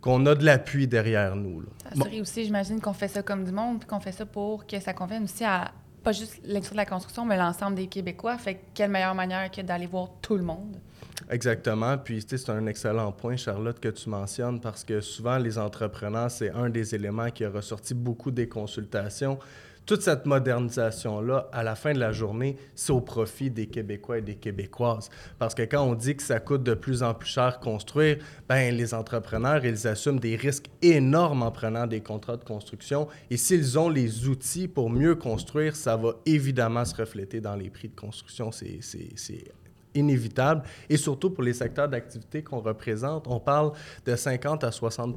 qu'on 0.00 0.26
a 0.26 0.34
de 0.34 0.44
l'appui 0.44 0.88
derrière 0.88 1.36
nous. 1.36 1.62
Assurer 1.88 2.20
aussi, 2.20 2.44
j'imagine 2.44 2.80
qu'on 2.80 2.92
fait 2.92 3.06
ça 3.06 3.22
comme 3.22 3.44
du 3.44 3.52
monde, 3.52 3.78
puis 3.78 3.86
qu'on 3.86 4.00
fait 4.00 4.10
ça 4.10 4.26
pour 4.26 4.66
que 4.66 4.80
ça 4.80 4.92
convienne 4.92 5.22
aussi 5.22 5.44
à 5.44 5.70
pas 6.02 6.10
juste 6.10 6.40
l'industrie 6.42 6.74
de 6.74 6.78
la 6.78 6.86
construction, 6.86 7.24
mais 7.24 7.36
l'ensemble 7.36 7.76
des 7.76 7.86
Québécois. 7.86 8.36
Fait 8.38 8.58
quelle 8.74 8.90
meilleure 8.90 9.14
manière 9.14 9.52
que 9.52 9.60
d'aller 9.60 9.86
voir 9.86 10.08
tout 10.20 10.36
le 10.36 10.42
monde? 10.42 10.78
Exactement. 11.30 11.96
Puis, 11.96 12.24
c'est 12.26 12.50
un 12.50 12.66
excellent 12.66 13.12
point, 13.12 13.36
Charlotte, 13.36 13.78
que 13.78 13.88
tu 13.88 14.10
mentionnes, 14.10 14.58
parce 14.60 14.82
que 14.82 15.00
souvent, 15.00 15.38
les 15.38 15.58
entrepreneurs, 15.58 16.32
c'est 16.32 16.50
un 16.50 16.70
des 16.70 16.92
éléments 16.92 17.30
qui 17.30 17.44
a 17.44 17.50
ressorti 17.50 17.94
beaucoup 17.94 18.32
des 18.32 18.48
consultations 18.48 19.38
toute 19.88 20.02
cette 20.02 20.26
modernisation-là, 20.26 21.48
à 21.50 21.62
la 21.62 21.74
fin 21.74 21.94
de 21.94 21.98
la 21.98 22.12
journée, 22.12 22.58
c'est 22.74 22.92
au 22.92 23.00
profit 23.00 23.50
des 23.50 23.68
Québécois 23.68 24.18
et 24.18 24.20
des 24.20 24.34
Québécoises. 24.34 25.08
Parce 25.38 25.54
que 25.54 25.62
quand 25.62 25.82
on 25.82 25.94
dit 25.94 26.14
que 26.14 26.22
ça 26.22 26.40
coûte 26.40 26.62
de 26.62 26.74
plus 26.74 27.02
en 27.02 27.14
plus 27.14 27.30
cher 27.30 27.58
construire, 27.58 28.18
ben 28.50 28.76
les 28.76 28.92
entrepreneurs, 28.92 29.64
ils 29.64 29.88
assument 29.88 30.20
des 30.20 30.36
risques 30.36 30.68
énormes 30.82 31.42
en 31.42 31.50
prenant 31.50 31.86
des 31.86 32.02
contrats 32.02 32.36
de 32.36 32.44
construction. 32.44 33.08
Et 33.30 33.38
s'ils 33.38 33.78
ont 33.78 33.88
les 33.88 34.28
outils 34.28 34.68
pour 34.68 34.90
mieux 34.90 35.14
construire, 35.14 35.74
ça 35.74 35.96
va 35.96 36.16
évidemment 36.26 36.84
se 36.84 36.94
refléter 36.94 37.40
dans 37.40 37.56
les 37.56 37.70
prix 37.70 37.88
de 37.88 37.98
construction. 37.98 38.52
C'est 38.52 38.80
inévitable. 39.94 40.64
Et 40.90 40.98
surtout 40.98 41.30
pour 41.30 41.42
les 41.42 41.54
secteurs 41.54 41.88
d'activité 41.88 42.42
qu'on 42.42 42.60
représente, 42.60 43.26
on 43.26 43.40
parle 43.40 43.72
de 44.04 44.14
50 44.14 44.64
à 44.64 44.70
60 44.70 45.16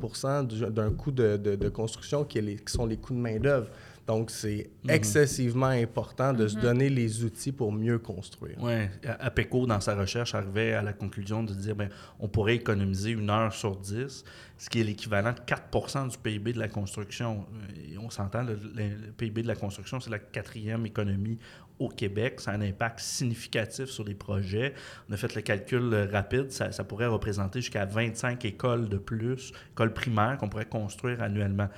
d'un 0.72 0.92
coût 0.92 1.12
de, 1.12 1.36
de, 1.36 1.70
construction 1.70 2.24
qui, 2.24 2.40
est 2.40 2.66
qui 2.66 2.72
sont 2.72 2.86
les 2.86 2.98
coûts 2.98 3.14
de 3.14 3.20
main-d'œuvre. 3.20 3.68
Donc, 4.08 4.32
c'est 4.32 4.70
mhm. 4.84 4.90
excessivement 4.90 5.68
important 5.68 6.34
de 6.34 6.48
se 6.48 6.56
mhm. 6.56 6.62
donner 6.62 6.90
les 6.90 7.24
outils 7.24 7.52
pour 7.52 7.72
mieux 7.72 8.00
construire. 8.00 8.58
Oui. 8.60 8.74
APECO, 9.20 9.68
dans 9.68 9.80
sa 9.80 9.96
recherche, 9.96 10.36
arrivait 10.36 10.74
à 10.74 10.82
la 10.82 10.94
conclusion 10.94 11.44
de 11.44 11.54
dire 11.54 11.76
bien, 11.76 11.90
on 12.20 12.28
pourrait 12.28 12.56
économiser 12.56 13.12
une 13.12 13.30
heure 13.30 13.54
sur 13.54 13.76
dix, 13.76 14.24
ce 14.58 14.70
qui 14.70 14.82
est 14.82 14.84
l'équivalent 14.84 15.34
de 15.34 15.40
4% 15.40 16.10
du 16.10 16.18
PIB 16.18 16.54
de 16.54 16.60
la 16.60 16.68
construction. 16.68 17.46
Et 17.76 17.98
on 17.98 18.10
s'entend, 18.10 18.44
le, 18.44 18.60
le, 18.76 19.12
PIB 19.12 19.44
de 19.44 19.48
la 19.48 19.56
construction, 19.56 20.00
c'est 20.00 20.10
la 20.10 20.20
quatrième 20.20 20.86
économie 20.86 21.38
au 21.82 21.90
Québec. 21.90 22.40
Ça 22.40 22.52
a 22.52 22.56
un 22.56 22.62
impact 22.62 23.00
significatif 23.00 23.86
sur 23.86 24.04
les 24.04 24.14
projets. 24.14 24.74
On 25.10 25.14
a 25.14 25.18
fait 25.18 25.34
le 25.36 25.42
calcul 25.42 25.94
rapide. 26.12 26.52
Ça, 26.52 26.72
ça 26.72 26.84
pourrait 26.84 27.08
représenter 27.08 27.62
jusqu'à 27.62 27.86
25 27.86 28.46
écoles 28.46 28.88
de 28.88 28.98
plus, 28.98 29.52
écoles 29.72 29.94
primaires 29.94 30.38
qu'on 30.38 30.50
pourrait 30.50 30.66
construire 30.66 31.22
annuellement. 31.22 31.70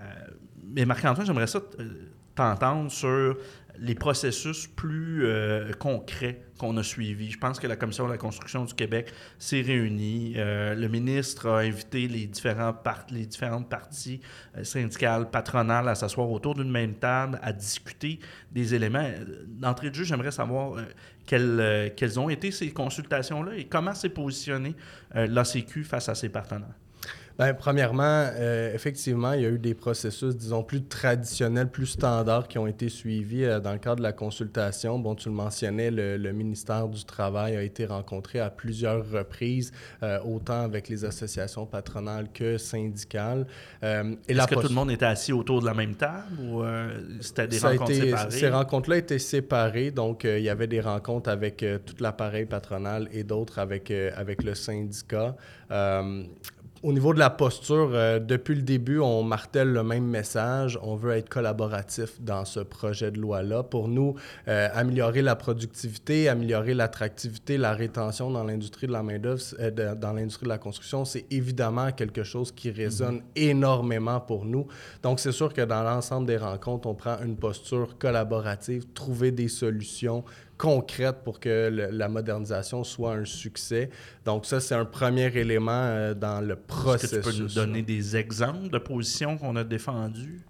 Euh, 0.00 0.04
mais 0.62 0.84
Marc-Antoine, 0.84 1.26
j'aimerais 1.26 1.46
ça 1.46 1.60
t'entendre 2.34 2.90
sur 2.90 3.36
les 3.78 3.94
processus 3.94 4.66
plus 4.66 5.26
euh, 5.26 5.72
concrets 5.72 6.42
qu'on 6.58 6.76
a 6.76 6.82
suivis. 6.82 7.30
Je 7.30 7.38
pense 7.38 7.58
que 7.58 7.66
la 7.66 7.76
Commission 7.76 8.06
de 8.06 8.12
la 8.12 8.18
construction 8.18 8.64
du 8.64 8.74
Québec 8.74 9.12
s'est 9.38 9.62
réunie. 9.62 10.34
Euh, 10.36 10.74
le 10.74 10.88
ministre 10.88 11.48
a 11.48 11.58
invité 11.60 12.06
les, 12.06 12.26
différents 12.26 12.74
les 13.10 13.26
différentes 13.26 13.68
parties 13.68 14.20
syndicales, 14.62 15.30
patronales 15.30 15.88
à 15.88 15.94
s'asseoir 15.94 16.30
autour 16.30 16.54
d'une 16.54 16.70
même 16.70 16.94
table, 16.94 17.38
à 17.42 17.52
discuter 17.52 18.20
des 18.50 18.74
éléments. 18.74 19.08
D'entrée 19.46 19.90
de 19.90 19.94
jeu, 19.94 20.04
j'aimerais 20.04 20.32
savoir 20.32 20.76
quelles, 21.26 22.20
ont 22.20 22.28
été 22.28 22.50
ces 22.50 22.70
consultations-là 22.70 23.56
et 23.56 23.64
comment 23.64 23.94
s'est 23.94 24.10
positionné 24.10 24.76
l'ACQ 25.14 25.84
face 25.84 26.08
à 26.08 26.14
ses 26.14 26.28
partenaires. 26.28 26.74
Bien, 27.38 27.54
premièrement, 27.54 28.26
euh, 28.34 28.74
effectivement, 28.74 29.32
il 29.32 29.42
y 29.42 29.46
a 29.46 29.48
eu 29.48 29.58
des 29.58 29.74
processus, 29.74 30.36
disons, 30.36 30.62
plus 30.62 30.84
traditionnels, 30.84 31.68
plus 31.68 31.86
standards 31.86 32.46
qui 32.46 32.58
ont 32.58 32.66
été 32.66 32.88
suivis 32.88 33.44
euh, 33.44 33.58
dans 33.58 33.72
le 33.72 33.78
cadre 33.78 33.96
de 33.96 34.02
la 34.02 34.12
consultation. 34.12 34.98
Bon, 34.98 35.14
tu 35.14 35.28
le 35.28 35.34
mentionnais, 35.34 35.90
le, 35.90 36.32
ministère 36.32 36.88
du 36.88 37.04
Travail 37.04 37.56
a 37.56 37.62
été 37.62 37.86
rencontré 37.86 38.40
à 38.40 38.50
plusieurs 38.50 39.10
reprises, 39.10 39.72
euh, 40.02 40.18
autant 40.24 40.62
avec 40.62 40.88
les 40.88 41.04
associations 41.04 41.66
patronales 41.66 42.28
que 42.32 42.58
syndicales. 42.58 43.46
Est-ce 43.82 44.46
que 44.46 44.54
tout 44.54 44.68
le 44.68 44.74
monde 44.74 44.90
était 44.90 45.06
assis 45.06 45.32
autour 45.32 45.60
de 45.60 45.66
la 45.66 45.74
même 45.74 45.94
table 45.94 46.24
ou 46.40 46.62
c'était 47.20 47.48
des 47.48 47.58
rencontres 47.58 47.92
séparées? 47.92 48.30
Ces 48.30 48.48
rencontres-là 48.48 48.96
étaient 48.96 49.18
séparées, 49.18 49.90
donc 49.90 50.24
il 50.24 50.42
y 50.42 50.48
avait 50.48 50.66
des 50.66 50.80
rencontres 50.80 51.30
avec 51.30 51.64
tout 51.84 51.94
l'appareil 52.00 52.46
patronal 52.46 53.08
et 53.12 53.24
d'autres 53.24 53.58
avec, 53.58 53.90
avec 53.90 54.42
le 54.42 54.54
syndicat 54.54 55.36
au 56.82 56.92
niveau 56.92 57.14
de 57.14 57.18
la 57.20 57.30
posture, 57.30 57.90
euh, 57.92 58.18
depuis 58.18 58.56
le 58.56 58.62
début, 58.62 58.98
on 58.98 59.22
martèle 59.22 59.72
le 59.72 59.84
même 59.84 60.04
message. 60.04 60.78
On 60.82 60.96
veut 60.96 61.12
être 61.12 61.28
collaboratif 61.28 62.20
dans 62.20 62.44
ce 62.44 62.58
projet 62.60 63.12
de 63.12 63.20
loi-là. 63.20 63.62
Pour 63.62 63.86
nous, 63.86 64.16
euh, 64.48 64.68
améliorer 64.74 65.22
la 65.22 65.36
productivité, 65.36 66.28
améliorer 66.28 66.74
l'attractivité, 66.74 67.56
la 67.56 67.72
rétention 67.72 68.30
dans 68.30 68.42
l'industrie 68.42 68.88
de 68.88 68.92
la 68.92 69.04
main-d'œuvre, 69.04 69.42
euh, 69.60 69.94
dans 69.94 70.12
l'industrie 70.12 70.44
de 70.44 70.48
la 70.50 70.58
construction, 70.58 71.04
c'est 71.04 71.24
évidemment 71.30 71.92
quelque 71.92 72.24
chose 72.24 72.50
qui 72.50 72.70
résonne 72.70 73.16
mhm. 73.16 73.22
énormément 73.36 74.18
pour 74.20 74.44
nous. 74.44 74.66
Donc, 75.04 75.20
c'est 75.20 75.32
sûr 75.32 75.54
que 75.54 75.62
dans 75.62 75.84
l'ensemble 75.84 76.26
des 76.26 76.36
rencontres, 76.36 76.88
on 76.88 76.94
prend 76.94 77.16
une 77.24 77.36
posture 77.36 77.96
collaborative, 77.96 78.86
trouver 78.92 79.30
des 79.30 79.48
solutions 79.48 80.24
concrète 80.62 81.24
pour 81.24 81.40
que 81.40 81.88
la 81.90 82.08
modernisation 82.08 82.84
soit 82.84 83.14
un 83.14 83.24
succès. 83.24 83.90
Donc 84.24 84.46
ça, 84.46 84.60
c'est 84.60 84.76
un 84.76 84.84
premier 84.84 85.26
élément 85.36 85.72
euh, 85.72 86.14
dans 86.14 86.40
le 86.40 86.54
processus. 86.54 87.12
Est-ce 87.12 87.26
que 87.26 87.30
tu 87.30 87.36
peux 87.36 87.42
nous 87.42 87.52
donner 87.52 87.82
des 87.82 88.16
exemples 88.16 88.68
de 88.68 88.78
positions 88.78 89.36
qu'on 89.36 89.56
a 89.56 89.64
défendues? 89.64 90.40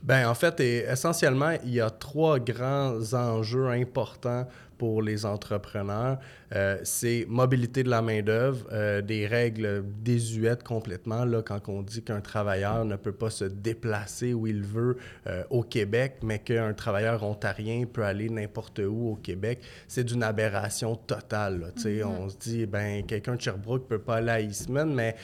Ben 0.00 0.28
en 0.28 0.34
fait, 0.34 0.60
essentiellement, 0.60 1.56
il 1.64 1.74
y 1.74 1.80
a 1.80 1.90
trois 1.90 2.38
grands 2.38 3.14
enjeux 3.14 3.68
importants 3.68 4.46
pour 4.82 5.00
les 5.00 5.24
entrepreneurs. 5.24 6.18
Euh, 6.56 6.76
c'est 6.82 7.24
mobilité 7.28 7.84
de 7.84 7.88
la 7.88 8.02
main-d'œuvre, 8.02 8.66
euh, 8.72 9.00
des 9.00 9.28
règles 9.28 9.84
désuètes 10.02 10.64
complètement. 10.64 11.24
Là, 11.24 11.40
quand 11.40 11.68
on 11.68 11.82
dit 11.82 12.02
qu'un 12.02 12.20
travailleur 12.20 12.84
ne 12.84 12.96
peut 12.96 13.12
pas 13.12 13.30
se 13.30 13.44
déplacer 13.44 14.34
où 14.34 14.48
il 14.48 14.64
veut 14.64 14.96
euh, 15.28 15.44
au 15.50 15.62
Québec, 15.62 16.16
mais 16.24 16.40
qu'un 16.40 16.74
travailleur 16.74 17.22
ontarien 17.22 17.84
peut 17.84 18.02
aller 18.02 18.28
n'importe 18.28 18.80
où 18.80 19.12
au 19.12 19.14
Québec, 19.14 19.60
c'est 19.86 20.02
d'une 20.02 20.24
aberration 20.24 20.96
totale. 20.96 21.72
Mm-hmm. 21.76 22.04
On 22.04 22.28
se 22.28 22.36
dit, 22.38 22.66
ben 22.66 23.06
quelqu'un 23.06 23.36
de 23.36 23.40
Sherbrooke 23.40 23.82
ne 23.82 23.86
peut 23.86 24.02
pas 24.02 24.16
aller 24.16 24.30
à 24.30 24.40
Eastman, 24.40 24.92
mais 24.92 25.14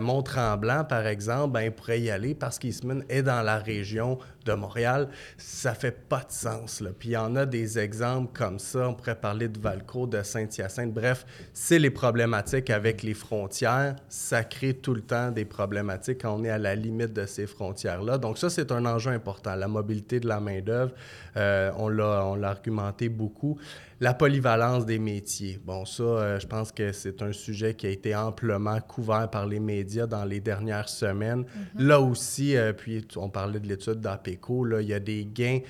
Mont-Tremblant, 0.00 0.84
par 0.84 1.06
exemple, 1.06 1.52
ben, 1.52 1.60
il 1.60 1.72
pourrait 1.72 2.00
y 2.00 2.10
aller 2.10 2.34
parce 2.34 2.58
qu'Eastman 2.58 3.04
est 3.10 3.22
dans 3.22 3.42
la 3.42 3.58
région 3.58 4.18
de 4.44 4.52
Montréal. 4.52 5.08
Ça 5.36 5.74
fait 5.74 6.08
pas 6.08 6.20
de 6.20 6.32
sens. 6.32 6.80
Là. 6.80 6.90
Puis 6.98 7.10
il 7.10 7.12
y 7.12 7.16
en 7.16 7.34
a 7.36 7.46
des 7.46 7.78
exemples 7.78 8.32
comme 8.32 8.58
ça 8.58 8.84
on 8.88 8.94
pourrait 8.94 9.14
parler 9.14 9.48
de 9.48 9.58
Valco, 9.58 10.06
de 10.06 10.22
Saint-Hyacinthe. 10.22 10.92
Bref, 10.92 11.26
c'est 11.52 11.78
les 11.78 11.90
problématiques 11.90 12.70
avec 12.70 13.02
les 13.02 13.14
frontières. 13.14 13.96
Ça 14.08 14.44
crée 14.44 14.74
tout 14.74 14.94
le 14.94 15.02
temps 15.02 15.30
des 15.30 15.44
problématiques 15.44 16.22
quand 16.22 16.34
on 16.34 16.44
est 16.44 16.50
à 16.50 16.58
la 16.58 16.74
limite 16.74 17.12
de 17.12 17.26
ces 17.26 17.46
frontières-là. 17.46 18.18
Donc 18.18 18.38
ça, 18.38 18.50
c'est 18.50 18.72
un 18.72 18.84
enjeu 18.86 19.10
important. 19.10 19.54
La 19.54 19.68
mobilité 19.68 20.20
de 20.20 20.28
la 20.28 20.40
main-d'œuvre, 20.40 20.92
euh, 21.36 21.70
on 21.76 21.88
l'a 21.88 22.34
argumenté 22.42 23.08
beaucoup. 23.08 23.58
La 24.00 24.12
polyvalence 24.12 24.84
des 24.84 24.98
métiers. 24.98 25.58
Bon, 25.64 25.84
ça, 25.84 26.02
euh, 26.02 26.40
je 26.40 26.46
pense 26.46 26.72
que 26.72 26.92
c'est 26.92 27.22
un 27.22 27.32
sujet 27.32 27.74
qui 27.74 27.86
a 27.86 27.90
été 27.90 28.14
amplement 28.14 28.78
couvert 28.80 29.30
par 29.30 29.46
les 29.46 29.60
médias 29.60 30.06
dans 30.06 30.24
les 30.24 30.40
dernières 30.40 30.88
semaines. 30.88 31.42
Mm-hmm. 31.42 31.86
Là 31.86 32.00
aussi, 32.00 32.56
euh, 32.56 32.72
puis 32.72 33.06
on 33.16 33.30
parlait 33.30 33.60
de 33.60 33.68
l'étude 33.68 34.00
d'APECO, 34.00 34.33
il 34.80 34.88
y 34.88 34.94
a 34.94 35.00
des 35.00 35.24
gains 35.24 35.60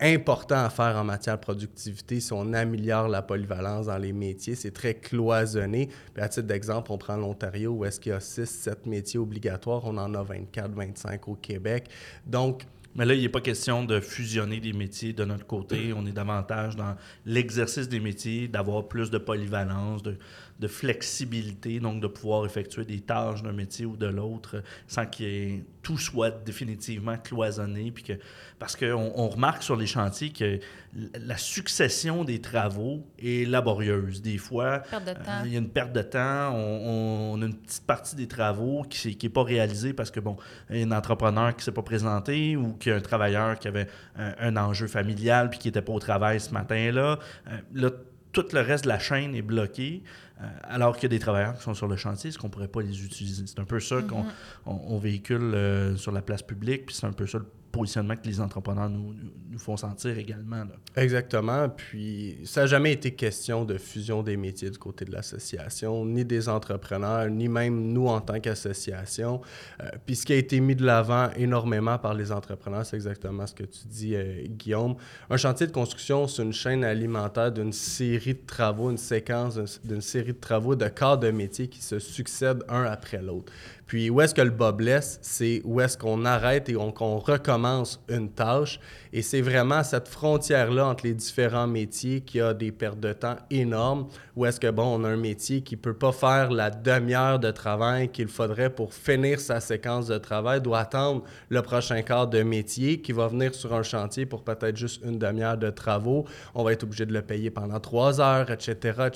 important 0.00 0.64
à 0.64 0.70
faire 0.70 0.96
en 0.96 1.04
matière 1.04 1.36
de 1.36 1.42
productivité 1.42 2.20
si 2.20 2.32
on 2.32 2.52
améliore 2.52 3.08
la 3.08 3.22
polyvalence 3.22 3.86
dans 3.86 3.98
les 3.98 4.12
métiers. 4.12 4.54
C'est 4.54 4.72
très 4.72 4.94
cloisonné. 4.94 5.88
À 6.16 6.28
titre 6.28 6.46
d'exemple, 6.46 6.92
on 6.92 6.98
prend 6.98 7.16
l'Ontario 7.16 7.72
où 7.72 7.84
est-ce 7.84 8.00
qu'il 8.00 8.10
y 8.10 8.14
a 8.14 8.18
6-7 8.18 8.86
métiers 8.86 9.20
obligatoires. 9.20 9.82
On 9.84 9.96
en 9.98 10.14
a 10.14 10.24
24-25 10.24 11.20
au 11.28 11.34
Québec. 11.34 11.88
Donc, 12.26 12.64
mais 12.94 13.06
là, 13.06 13.14
il 13.14 13.22
n'est 13.22 13.28
pas 13.28 13.40
question 13.40 13.84
de 13.84 14.00
fusionner 14.00 14.60
des 14.60 14.72
métiers 14.72 15.12
de 15.12 15.24
notre 15.24 15.46
côté. 15.46 15.92
On 15.94 16.04
est 16.06 16.12
davantage 16.12 16.76
dans 16.76 16.94
l'exercice 17.24 17.88
des 17.88 18.00
métiers, 18.00 18.48
d'avoir 18.48 18.86
plus 18.86 19.10
de 19.10 19.18
polyvalence, 19.18 20.02
de, 20.02 20.18
de 20.62 20.68
flexibilité, 20.68 21.80
donc 21.80 22.00
de 22.00 22.06
pouvoir 22.06 22.44
effectuer 22.44 22.84
des 22.84 23.00
tâches 23.00 23.42
d'un 23.42 23.52
métier 23.52 23.86
ou 23.86 23.96
de 23.96 24.06
l'autre 24.06 24.62
sans 24.86 25.06
que 25.06 25.58
tout 25.82 25.98
soit 25.98 26.30
définitivement 26.44 27.16
cloisonné. 27.16 27.90
Puis 27.90 28.04
que, 28.04 28.12
parce 28.58 28.76
qu'on 28.76 29.12
on 29.14 29.28
remarque 29.28 29.62
sur 29.62 29.76
les 29.76 29.86
chantiers 29.86 30.30
que 30.30 30.60
la 30.94 31.36
succession 31.36 32.22
des 32.24 32.40
travaux 32.40 33.04
est 33.18 33.48
laborieuse. 33.48 34.22
Des 34.22 34.38
fois, 34.38 34.82
euh, 34.92 35.42
il 35.44 35.52
y 35.52 35.56
a 35.56 35.58
une 35.58 35.70
perte 35.70 35.92
de 35.92 36.02
temps. 36.02 36.54
On, 36.54 37.40
a 37.42 37.46
une 37.46 37.56
petite 37.56 37.86
partie 37.86 38.14
des 38.14 38.28
travaux 38.28 38.84
qui 38.88 39.18
n'est 39.20 39.28
pas 39.30 39.42
réalisée 39.42 39.94
parce 39.94 40.10
que, 40.10 40.20
bon, 40.20 40.36
il 40.70 40.78
y 40.78 40.82
a 40.82 40.86
un 40.86 40.92
entrepreneur 40.92 41.50
qui 41.50 41.58
ne 41.58 41.62
s'est 41.62 41.72
pas 41.72 41.82
présenté 41.82 42.56
ou 42.56 42.74
qu'il 42.82 42.90
y 42.90 42.94
a 42.94 42.98
un 42.98 43.00
travailleur 43.00 43.58
qui 43.58 43.68
avait 43.68 43.86
un, 44.16 44.56
enjeu 44.56 44.86
familial 44.86 45.48
puis 45.50 45.58
qui 45.58 45.68
n'était 45.68 45.82
pas 45.82 45.92
au 45.92 46.00
travail 46.00 46.40
ce 46.40 46.52
matin-là. 46.52 47.18
Euh, 47.48 47.58
là, 47.74 47.90
tout 48.32 48.46
le 48.52 48.60
reste 48.60 48.84
de 48.84 48.88
la 48.88 48.98
chaîne 48.98 49.34
est 49.34 49.42
bloqué. 49.42 50.02
Euh, 50.40 50.46
alors 50.64 50.96
qu'il 50.96 51.04
y 51.04 51.06
a 51.06 51.16
des 51.16 51.20
travailleurs 51.20 51.54
qui 51.56 51.62
sont 51.62 51.74
sur 51.74 51.86
le 51.86 51.96
chantier, 51.96 52.28
est-ce 52.28 52.38
qu'on 52.38 52.48
ne 52.48 52.52
pourrait 52.52 52.68
pas 52.68 52.82
les 52.82 53.04
utiliser? 53.04 53.44
C'est 53.46 53.60
un 53.60 53.64
peu 53.64 53.78
ça 53.78 53.98
qu'on 54.02 54.24
mm-hmm. 54.66 55.00
véhicule 55.00 55.54
euh, 55.54 55.96
sur 55.96 56.10
la 56.10 56.22
place 56.22 56.42
publique, 56.42 56.86
puis 56.86 56.96
c'est 56.96 57.06
un 57.06 57.12
peu 57.12 57.26
ça 57.26 57.38
le 57.38 57.46
positionnement 57.72 58.16
que 58.16 58.26
les 58.28 58.40
entrepreneurs 58.40 58.90
nous, 58.90 59.14
nous 59.50 59.58
font 59.58 59.76
sentir 59.76 60.18
également. 60.18 60.64
Exactement. 60.94 61.68
Puis, 61.68 62.38
ça 62.44 62.62
n'a 62.62 62.66
jamais 62.66 62.92
été 62.92 63.12
question 63.12 63.64
de 63.64 63.78
fusion 63.78 64.22
des 64.22 64.36
métiers 64.36 64.70
du 64.70 64.78
côté 64.78 65.04
de 65.04 65.12
l'association, 65.12 66.04
ni 66.04 66.24
des 66.24 66.48
entrepreneurs, 66.48 67.28
ni 67.30 67.48
même 67.48 67.92
nous 67.92 68.06
en 68.08 68.20
tant 68.20 68.38
qu'association. 68.40 69.40
Euh, 69.82 69.88
puis, 70.04 70.16
ce 70.16 70.26
qui 70.26 70.34
a 70.34 70.36
été 70.36 70.60
mis 70.60 70.76
de 70.76 70.84
l'avant 70.84 71.30
énormément 71.36 71.98
par 71.98 72.14
les 72.14 72.30
entrepreneurs, 72.30 72.84
c'est 72.84 72.96
exactement 72.96 73.46
ce 73.46 73.54
que 73.54 73.64
tu 73.64 73.86
dis, 73.86 74.14
euh, 74.14 74.42
Guillaume. 74.46 74.94
Un 75.30 75.36
chantier 75.36 75.66
de 75.66 75.72
construction, 75.72 76.28
c'est 76.28 76.42
une 76.42 76.52
chaîne 76.52 76.84
alimentaire 76.84 77.50
d'une 77.50 77.72
série 77.72 78.34
de 78.34 78.46
travaux, 78.46 78.90
une 78.90 78.98
séquence 78.98 79.80
d'une 79.82 80.02
série 80.02 80.34
de 80.34 80.40
travaux, 80.40 80.76
de 80.76 80.88
corps 80.88 81.18
de 81.18 81.30
métier 81.30 81.68
qui 81.68 81.82
se 81.82 81.98
succèdent 81.98 82.64
un 82.68 82.84
après 82.84 83.22
l'autre. 83.22 83.52
Puis 83.86 84.08
où 84.08 84.20
est-ce 84.20 84.34
que 84.34 84.40
le 84.40 84.50
bas 84.50 84.72
blesse, 84.72 85.18
c'est 85.22 85.60
où 85.64 85.80
est-ce 85.80 85.98
qu'on 85.98 86.24
arrête 86.24 86.68
et 86.68 86.72
qu'on 86.72 87.18
recommence 87.18 87.61
une 88.08 88.30
tâche. 88.30 88.80
Et 89.12 89.22
c'est 89.22 89.42
vraiment 89.42 89.82
cette 89.82 90.08
frontière-là 90.08 90.86
entre 90.86 91.06
les 91.06 91.14
différents 91.14 91.66
métiers 91.66 92.22
qui 92.22 92.40
a 92.40 92.54
des 92.54 92.72
pertes 92.72 93.00
de 93.00 93.12
temps 93.12 93.36
énormes. 93.50 94.08
Où 94.36 94.46
est-ce 94.46 94.58
que, 94.58 94.70
bon, 94.70 95.00
on 95.00 95.04
a 95.04 95.08
un 95.08 95.16
métier 95.16 95.62
qui 95.62 95.76
ne 95.76 95.80
peut 95.80 95.94
pas 95.94 96.12
faire 96.12 96.50
la 96.50 96.70
demi-heure 96.70 97.38
de 97.38 97.50
travail 97.50 98.08
qu'il 98.10 98.28
faudrait 98.28 98.70
pour 98.70 98.94
finir 98.94 99.40
sa 99.40 99.60
séquence 99.60 100.06
de 100.06 100.18
travail, 100.18 100.60
doit 100.60 100.80
attendre 100.80 101.24
le 101.50 101.60
prochain 101.62 102.00
quart 102.02 102.28
de 102.28 102.42
métier 102.42 103.00
qui 103.00 103.12
va 103.12 103.28
venir 103.28 103.54
sur 103.54 103.74
un 103.74 103.82
chantier 103.82 104.24
pour 104.24 104.44
peut-être 104.44 104.76
juste 104.76 105.02
une 105.04 105.18
demi-heure 105.18 105.58
de 105.58 105.70
travaux. 105.70 106.24
On 106.54 106.64
va 106.64 106.72
être 106.72 106.84
obligé 106.84 107.04
de 107.04 107.12
le 107.12 107.22
payer 107.22 107.50
pendant 107.50 107.80
trois 107.80 108.20
heures, 108.20 108.50
etc. 108.50 109.10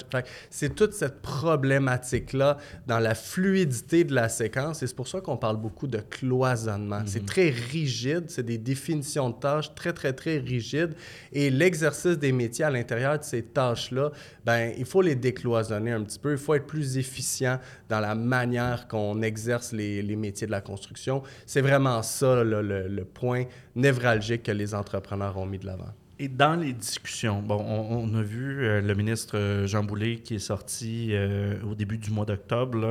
C'est 0.50 0.74
toute 0.74 0.92
cette 0.92 1.22
problématique-là 1.22 2.58
dans 2.86 2.98
la 2.98 3.14
fluidité 3.14 4.04
de 4.04 4.14
la 4.14 4.28
séquence. 4.28 4.82
Et 4.82 4.86
c'est 4.86 4.96
pour 4.96 5.08
ça 5.08 5.20
qu'on 5.20 5.36
parle 5.36 5.56
beaucoup 5.56 5.86
de 5.86 5.98
cloisonnement. 5.98 7.02
C'est 7.06 7.20
mhm. 7.20 7.26
très 7.26 7.50
rigide, 7.50 8.24
c'est 8.36 8.42
des 8.42 8.58
définitions 8.58 9.30
de 9.30 9.34
tâches 9.34 9.74
très 9.74 9.92
très, 9.92 10.12
très, 10.12 10.38
rigide. 10.38 10.94
Et 11.32 11.48
l'exercice 11.50 12.18
des 12.18 12.32
métiers 12.32 12.66
à 12.66 12.70
l'intérieur 12.70 13.18
de 13.18 13.24
ces 13.24 13.42
tâches-là, 13.42 14.12
ben 14.44 14.72
il 14.76 14.84
faut 14.84 15.00
les 15.00 15.14
décloisonner 15.14 15.92
un 15.92 16.02
petit 16.02 16.18
peu. 16.18 16.32
Il 16.32 16.38
faut 16.38 16.54
être 16.54 16.66
plus 16.66 16.98
efficient 16.98 17.58
dans 17.88 18.00
la 18.00 18.14
manière 18.14 18.88
qu'on 18.88 19.22
exerce 19.22 19.72
les, 19.72 20.02
les, 20.02 20.16
métiers 20.16 20.46
de 20.46 20.52
la 20.52 20.60
construction. 20.60 21.22
C'est 21.46 21.62
vraiment 21.62 22.02
ça 22.02 22.44
le, 22.44 22.60
le 22.62 23.04
point 23.04 23.44
névralgique 23.74 24.42
que 24.44 24.52
les 24.52 24.74
entrepreneurs 24.74 25.38
ont 25.38 25.46
mis 25.46 25.58
de 25.58 25.66
l'avant. 25.66 25.94
Et 26.18 26.28
dans 26.28 26.56
les 26.56 26.72
discussions, 26.72 27.42
bon, 27.42 27.62
on, 27.62 28.14
a 28.14 28.22
vu 28.22 28.64
euh, 28.64 28.80
le 28.80 28.94
ministre 28.94 29.36
euh, 29.36 29.66
Jean 29.66 29.84
Boulet 29.84 30.16
qui 30.16 30.36
est 30.36 30.38
sorti 30.38 31.10
euh, 31.10 31.60
au 31.70 31.74
début 31.74 31.98
du 31.98 32.10
mois 32.10 32.24
d'octobre, 32.24 32.88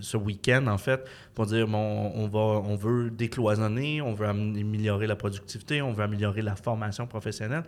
ce 0.00 0.16
week-end 0.16 0.66
en 0.66 0.78
fait, 0.78 1.06
pour 1.34 1.44
dire 1.44 1.68
bon, 1.68 2.10
on, 2.14 2.76
veut 2.76 3.10
décloisonner, 3.10 4.00
on 4.00 4.14
veut 4.14 4.26
améliorer 4.26 5.06
la 5.06 5.16
productivité, 5.16 5.82
on 5.82 5.92
veut 5.92 6.04
améliorer 6.04 6.40
la 6.40 6.56
formation 6.56 7.06
professionnelle. 7.06 7.64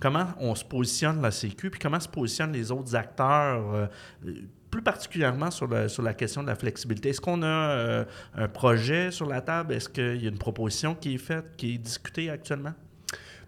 Comment 0.00 0.26
on 0.40 0.56
se 0.56 0.64
positionne 0.64 1.22
la 1.22 1.30
Sécu, 1.30 1.70
puis 1.70 1.78
comment 1.78 2.00
se 2.00 2.08
positionnent 2.08 2.52
les 2.52 2.72
autres 2.72 2.96
acteurs, 2.96 3.88
plus 4.68 4.82
particulièrement 4.82 5.52
sur 5.52 5.68
la 5.68 6.14
question 6.14 6.42
de 6.42 6.48
la 6.48 6.56
flexibilité? 6.56 7.10
Est-ce 7.10 7.20
qu'on 7.20 7.44
a 7.44 8.04
un 8.34 8.48
projet 8.48 9.12
sur 9.12 9.26
la 9.26 9.40
table? 9.40 9.74
Est-ce 9.74 9.88
qu'il 9.88 10.20
y 10.20 10.26
a 10.26 10.30
une 10.30 10.38
proposition 10.38 10.96
qui 10.96 11.14
est 11.14 11.18
faite, 11.18 11.54
qui 11.56 11.74
est 11.74 11.78
discutée 11.78 12.30
actuellement? 12.30 12.74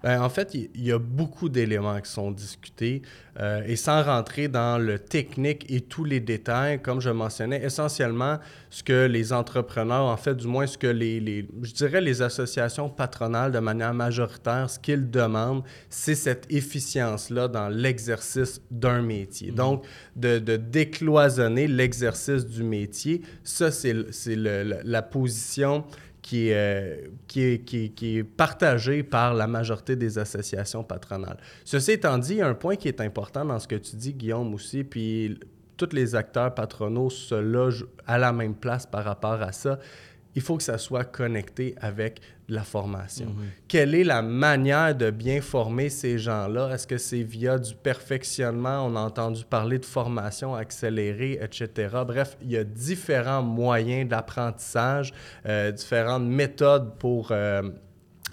Ben, 0.03 0.21
en 0.21 0.29
fait, 0.29 0.55
il 0.55 0.85
y, 0.85 0.93
a 0.93 0.99
beaucoup 0.99 1.49
d'éléments 1.49 2.01
qui 2.01 2.11
sont 2.11 2.31
discutés 2.31 3.03
euh, 3.41 3.63
et 3.67 3.77
sans 3.77 4.03
rentrer 4.03 4.49
dans 4.49 4.79
le 4.79 4.99
technique 4.99 5.65
et 5.71 5.81
tous 5.81 6.05
les 6.05 6.21
détails, 6.21 6.81
comme 6.83 7.01
je 7.01 7.11
mentionnais, 7.11 7.65
essentiellement 7.65 8.39
ce 8.71 8.83
que 8.83 9.07
les 9.07 9.33
entrepreneurs, 9.33 10.05
en 10.05 10.17
fait, 10.17 10.35
du 10.35 10.47
moins 10.47 10.67
ce 10.67 10.77
que 10.77 10.87
les, 10.87 11.21
les 11.21 11.49
je 11.63 11.73
dirais 11.73 12.01
les 12.01 12.23
associations 12.23 12.89
patronales 12.89 13.53
de 13.53 13.59
manière 13.59 13.95
majoritaire, 13.95 14.69
ce 14.69 14.79
qu'ils 14.79 15.11
demandent, 15.11 15.65
c'est 15.89 16.15
cette 16.15 16.47
efficience-là 16.51 17.49
dans 17.49 17.69
l'exercice 17.69 18.61
d'un 18.71 19.03
métier. 19.03 19.51
Mhm. 19.51 19.57
Donc, 19.57 19.85
de, 20.17 20.39
de 20.39 20.57
décloisonner 20.57 21.67
l'exercice 21.67 22.47
du 22.47 22.63
métier, 22.63 23.23
ça, 23.43 23.71
c'est 23.71 23.95
la 24.37 25.03
position 25.03 25.85
qui 26.25 26.49
est, 26.49 26.55
euh, 26.55 27.09
qui, 27.29 27.43
est, 27.43 27.59
qui, 27.67 27.91
qui 27.91 28.17
est 28.17 28.25
partagé 28.25 29.03
par 29.03 29.35
la 29.35 29.47
majorité 29.47 29.95
des 29.95 30.19
associations 30.19 30.83
patronales. 30.83 31.37
Ceci 31.67 31.93
étant 31.93 32.17
dit, 32.17 32.33
il 32.33 32.39
y 32.39 32.41
a 32.41 32.49
un 32.49 32.55
point 32.55 32.77
qui 32.77 32.89
est 32.89 33.03
important 33.03 33.45
dans 33.45 33.59
ce 33.59 33.69
que 33.69 33.75
tu 33.75 33.95
dis, 33.97 34.15
Guillaume, 34.15 34.55
aussi, 34.55 34.85
puis 34.85 35.39
tous 35.77 35.91
les 35.93 36.15
acteurs 36.15 36.55
patronaux 36.55 37.11
se 37.11 37.35
logent 37.35 37.87
à 38.07 38.17
la 38.17 38.33
même 38.33 38.55
place 38.55 38.87
par 38.87 39.05
rapport 39.05 39.43
à 39.43 39.53
ça 39.53 39.79
il 40.35 40.43
faut 40.43 40.57
que 40.57 40.63
ça 40.63 40.79
soit 40.79 41.05
connecté 41.05 41.75
avec 41.81 42.21
la 42.49 42.63
formation. 42.63 43.27
Mhm. 43.27 43.47
Quelle 43.69 43.95
est 43.95 44.05
la 44.05 44.21
manière 44.21 44.95
de 44.95 45.11
bien 45.11 45.41
former 45.41 45.89
ces 45.89 46.19
gens-là? 46.19 46.71
Est-ce 46.75 46.87
que 46.87 46.99
c'est 46.99 47.23
via 47.23 47.59
du 47.59 47.75
perfectionnement? 47.75 48.85
On 48.87 48.97
a 48.97 49.01
entendu 49.01 49.45
parler 49.45 49.79
de 49.79 49.85
formation 49.85 50.55
accélérée, 50.55 51.39
etc. 51.41 51.89
Bref, 52.07 52.37
il 52.43 52.51
y 52.51 52.57
a 52.57 52.65
différents 52.65 53.43
moyens 53.43 54.09
d'apprentissage, 54.09 55.13
euh, 55.47 55.71
différentes 55.71 56.25
méthodes 56.25 56.99
pour, 56.99 57.29
euh, 57.31 57.63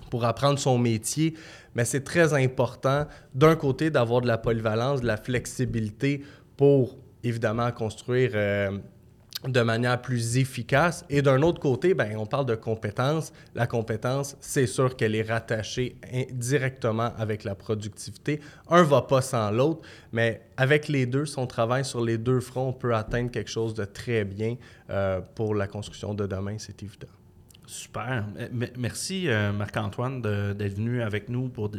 pour 0.09 0.25
apprendre 0.25 0.59
son 0.59 0.77
métier, 0.77 1.35
mais 1.75 1.85
c'est 1.85 2.03
très 2.03 2.33
important, 2.33 3.05
d'un 3.33 3.55
côté, 3.55 3.89
d'avoir 3.91 4.21
de 4.21 4.27
la 4.27 4.37
polyvalence, 4.37 5.01
de 5.01 5.07
la 5.07 5.17
flexibilité 5.17 6.23
pour, 6.57 6.97
évidemment, 7.23 7.71
construire... 7.71 8.31
Euh, 8.33 8.71
de 9.47 9.61
manière 9.61 10.01
plus 10.01 10.37
efficace. 10.37 11.05
Et 11.09 11.21
d'un 11.21 11.41
autre 11.41 11.59
côté, 11.59 11.93
ben, 11.93 12.15
on 12.17 12.25
parle 12.25 12.45
de 12.45 12.55
compétence. 12.55 13.33
La 13.55 13.67
compétence, 13.67 14.37
c'est 14.39 14.67
sûr 14.67 14.95
qu'elle 14.95 15.15
est 15.15 15.23
rattachée 15.29 15.95
directement 16.31 17.11
avec 17.17 17.43
la 17.43 17.55
productivité. 17.55 18.39
Un 18.69 18.83
va 18.83 19.01
pas 19.01 19.21
sans 19.21 19.51
l'autre, 19.51 19.81
mais 20.11 20.41
avec 20.57 20.87
les 20.87 21.05
deux, 21.05 21.25
si 21.25 21.39
on 21.39 21.47
travaille 21.47 21.85
sur 21.85 22.03
les 22.03 22.17
deux 22.17 22.39
fronts, 22.39 22.69
on 22.69 22.73
peut 22.73 22.93
atteindre 22.93 23.31
quelque 23.31 23.49
chose 23.49 23.73
de 23.73 23.85
très 23.85 24.25
bien 24.25 24.57
euh, 24.89 25.21
pour 25.35 25.55
la 25.55 25.67
construction 25.67 26.13
de 26.13 26.27
demain, 26.27 26.57
c'est 26.59 26.83
évident. 26.83 27.07
Super. 27.71 28.25
Merci, 28.77 29.29
euh, 29.29 29.53
Marc-Antoine, 29.53 30.21
d'être 30.21 30.75
venu 30.75 31.01
avec 31.01 31.29
nous 31.29 31.47
pour 31.47 31.71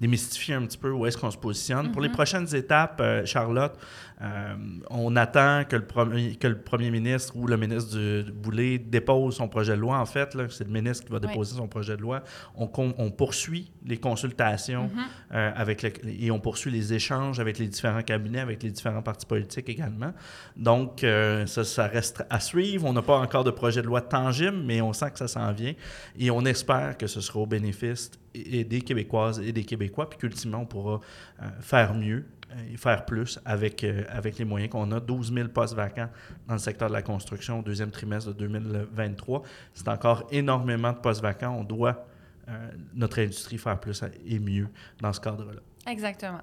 démystifier 0.00 0.54
un 0.54 0.64
petit 0.64 0.78
peu 0.78 0.92
où 0.92 1.06
est-ce 1.06 1.18
qu'on 1.18 1.32
se 1.32 1.36
positionne. 1.36 1.90
Pour 1.90 2.00
les 2.00 2.08
mm-hmm. 2.08 2.12
prochaines 2.12 2.54
étapes, 2.54 3.00
euh, 3.00 3.26
Charlotte, 3.26 3.76
euh, 4.22 4.54
on 4.90 5.16
attend 5.16 5.64
que 5.68 5.74
le, 5.74 5.84
premier, 5.84 6.36
que 6.36 6.46
le 6.46 6.58
premier 6.58 6.92
ministre 6.92 7.34
ou 7.34 7.48
le 7.48 7.56
ministre 7.56 7.98
du, 7.98 8.30
Boulay 8.30 8.78
dépose 8.78 9.38
son 9.38 9.48
projet 9.48 9.74
de 9.74 9.80
loi. 9.80 9.98
En 9.98 10.06
fait, 10.06 10.36
c'est 10.50 10.68
le 10.68 10.70
ministre 10.70 11.06
qui 11.06 11.10
va 11.10 11.18
déposer 11.18 11.56
son 11.56 11.66
projet 11.66 11.96
de 11.96 12.02
loi. 12.02 12.22
On, 12.54 12.70
on 12.76 13.10
poursuit 13.10 13.72
les 13.84 13.96
consultations 13.96 14.88
mm-hmm. 15.32 15.54
avec 15.56 16.00
et 16.06 16.30
on 16.30 16.38
poursuit 16.38 16.70
les 16.70 16.92
échanges 16.92 17.40
avec 17.40 17.58
les 17.58 17.66
différents 17.66 18.02
cabinets, 18.02 18.40
avec 18.40 18.62
les 18.62 18.70
différents 18.70 19.02
partis 19.02 19.26
politiques 19.26 19.68
également. 19.68 20.12
Donc, 20.56 21.00
ça, 21.00 21.64
ça 21.64 21.88
reste 21.88 22.24
à 22.30 22.38
suivre. 22.38 22.86
On 22.86 22.92
n'a 22.92 23.02
pas 23.02 23.18
encore 23.18 23.42
de 23.42 23.50
projet 23.50 23.82
de 23.82 23.86
loi 23.86 24.00
tangible, 24.00 24.58
mais 24.64 24.80
on 24.80 24.92
sent 24.92 25.10
que 25.10 25.18
ça 25.18 25.26
s'en 25.26 25.39
vient. 25.52 25.74
Et 26.18 26.30
on 26.30 26.44
espère 26.44 26.96
que 26.96 27.06
ce 27.06 27.20
sera 27.20 27.40
au 27.40 27.46
bénéfice 27.46 28.10
des 28.34 28.80
Québécoises 28.80 29.40
et 29.40 29.52
des 29.52 29.64
Québécois, 29.64 30.08
puis 30.08 30.18
qu'ultimement, 30.18 30.58
on 30.58 30.66
pourra 30.66 31.00
euh, 31.42 31.46
faire 31.60 31.94
mieux 31.94 32.24
et 32.72 32.76
faire 32.76 33.04
plus 33.04 33.38
avec, 33.44 33.84
euh, 33.84 34.04
avec 34.08 34.38
les 34.38 34.44
moyens 34.44 34.70
qu'on 34.72 34.90
a. 34.92 35.00
12 35.00 35.32
000 35.32 35.48
postes 35.48 35.74
vacants 35.74 36.08
dans 36.48 36.54
le 36.54 36.60
secteur 36.60 36.88
de 36.88 36.94
la 36.94 37.02
construction 37.02 37.60
au 37.60 37.62
deuxième 37.62 37.90
trimestre 37.90 38.28
de 38.30 38.46
2023. 38.46 39.42
C'est 39.74 39.88
encore 39.88 40.26
énormément 40.30 40.92
de 40.92 40.98
postes 40.98 41.22
vacants. 41.22 41.56
On 41.58 41.64
doit, 41.64 42.06
euh, 42.48 42.70
notre 42.94 43.20
industrie, 43.20 43.58
faire 43.58 43.78
plus 43.78 44.02
et 44.26 44.38
mieux 44.38 44.68
dans 45.00 45.12
ce 45.12 45.20
cadre-là. 45.20 45.60
Exactement 45.86 46.40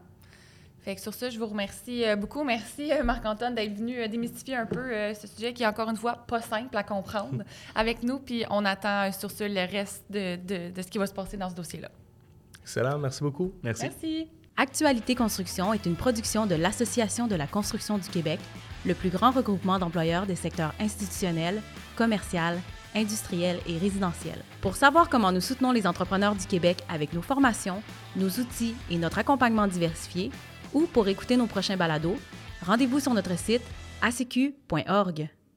sur 0.96 1.14
ça, 1.14 1.30
je 1.30 1.38
vous 1.38 1.48
remercie 1.48 2.06
euh, 2.06 2.16
beaucoup. 2.16 2.44
Merci, 2.44 2.92
euh, 2.94 3.04
Marc-Antoine, 3.04 3.54
d'être 3.54 3.76
venu 3.76 4.00
euh, 4.00 4.08
démystifier 4.08 4.56
un 4.56 4.66
peu 4.66 5.14
ce 5.14 5.28
sujet 5.28 5.54
qui 5.54 5.64
est 5.64 5.68
encore 5.68 5.90
une 5.90 5.98
fois 5.98 6.16
pas 6.28 6.42
simple 6.42 6.76
à 6.78 6.84
comprendre 6.84 7.44
avec 7.76 8.04
nous. 8.04 8.20
Puis 8.20 8.46
on 8.50 8.64
attend 8.64 9.12
sur 9.12 9.30
ce 9.30 9.44
le 9.44 9.70
reste 9.70 10.06
de, 10.10 10.38
de, 10.38 10.82
ce 10.82 10.88
qui 10.88 10.98
va 10.98 11.06
se 11.06 11.14
passer 11.14 11.36
dans 11.36 11.50
ce 11.50 11.56
dossier-là. 11.56 11.90
Excellent. 12.62 12.98
Merci 12.98 13.24
beaucoup. 13.24 13.54
Merci. 13.64 13.84
Merci. 13.84 14.28
Actualité 14.56 15.14
Construction 15.14 15.74
est 15.74 15.86
une 15.86 15.96
production 15.96 16.48
de 16.48 16.56
l'Association 16.56 17.28
de 17.28 17.36
la 17.36 17.46
construction 17.46 17.98
du 17.98 18.08
Québec, 18.10 18.40
le 18.86 18.96
plus 18.96 19.10
grand 19.10 19.32
regroupement 19.32 19.78
d'employeurs 19.78 20.26
des 20.26 20.36
secteurs 20.36 20.74
institutionnels, 20.80 21.62
commercial, 21.96 22.60
industriel 22.96 23.60
et 23.68 23.78
résidentiel. 23.78 24.40
Pour 24.62 24.76
savoir 24.76 25.10
comment 25.10 25.32
nous 25.32 25.42
soutenons 25.42 25.72
les 25.72 25.86
entrepreneurs 25.86 26.36
du 26.36 26.46
Québec 26.46 26.78
avec 26.90 27.14
nos 27.14 27.22
formations, 27.22 27.84
nos 28.16 28.30
outils 28.30 28.76
et 28.90 28.98
notre 28.98 29.20
accompagnement 29.20 29.68
diversifié, 29.68 30.32
ou 30.74 30.88
pour 30.88 31.08
écouter 31.08 31.38
nos 31.38 31.48
prochains 31.48 31.78
balados, 31.78 32.18
rendez-vous 32.66 33.00
sur 33.00 33.14
notre 33.14 33.38
site 33.38 33.64
acq.org. 34.02 35.30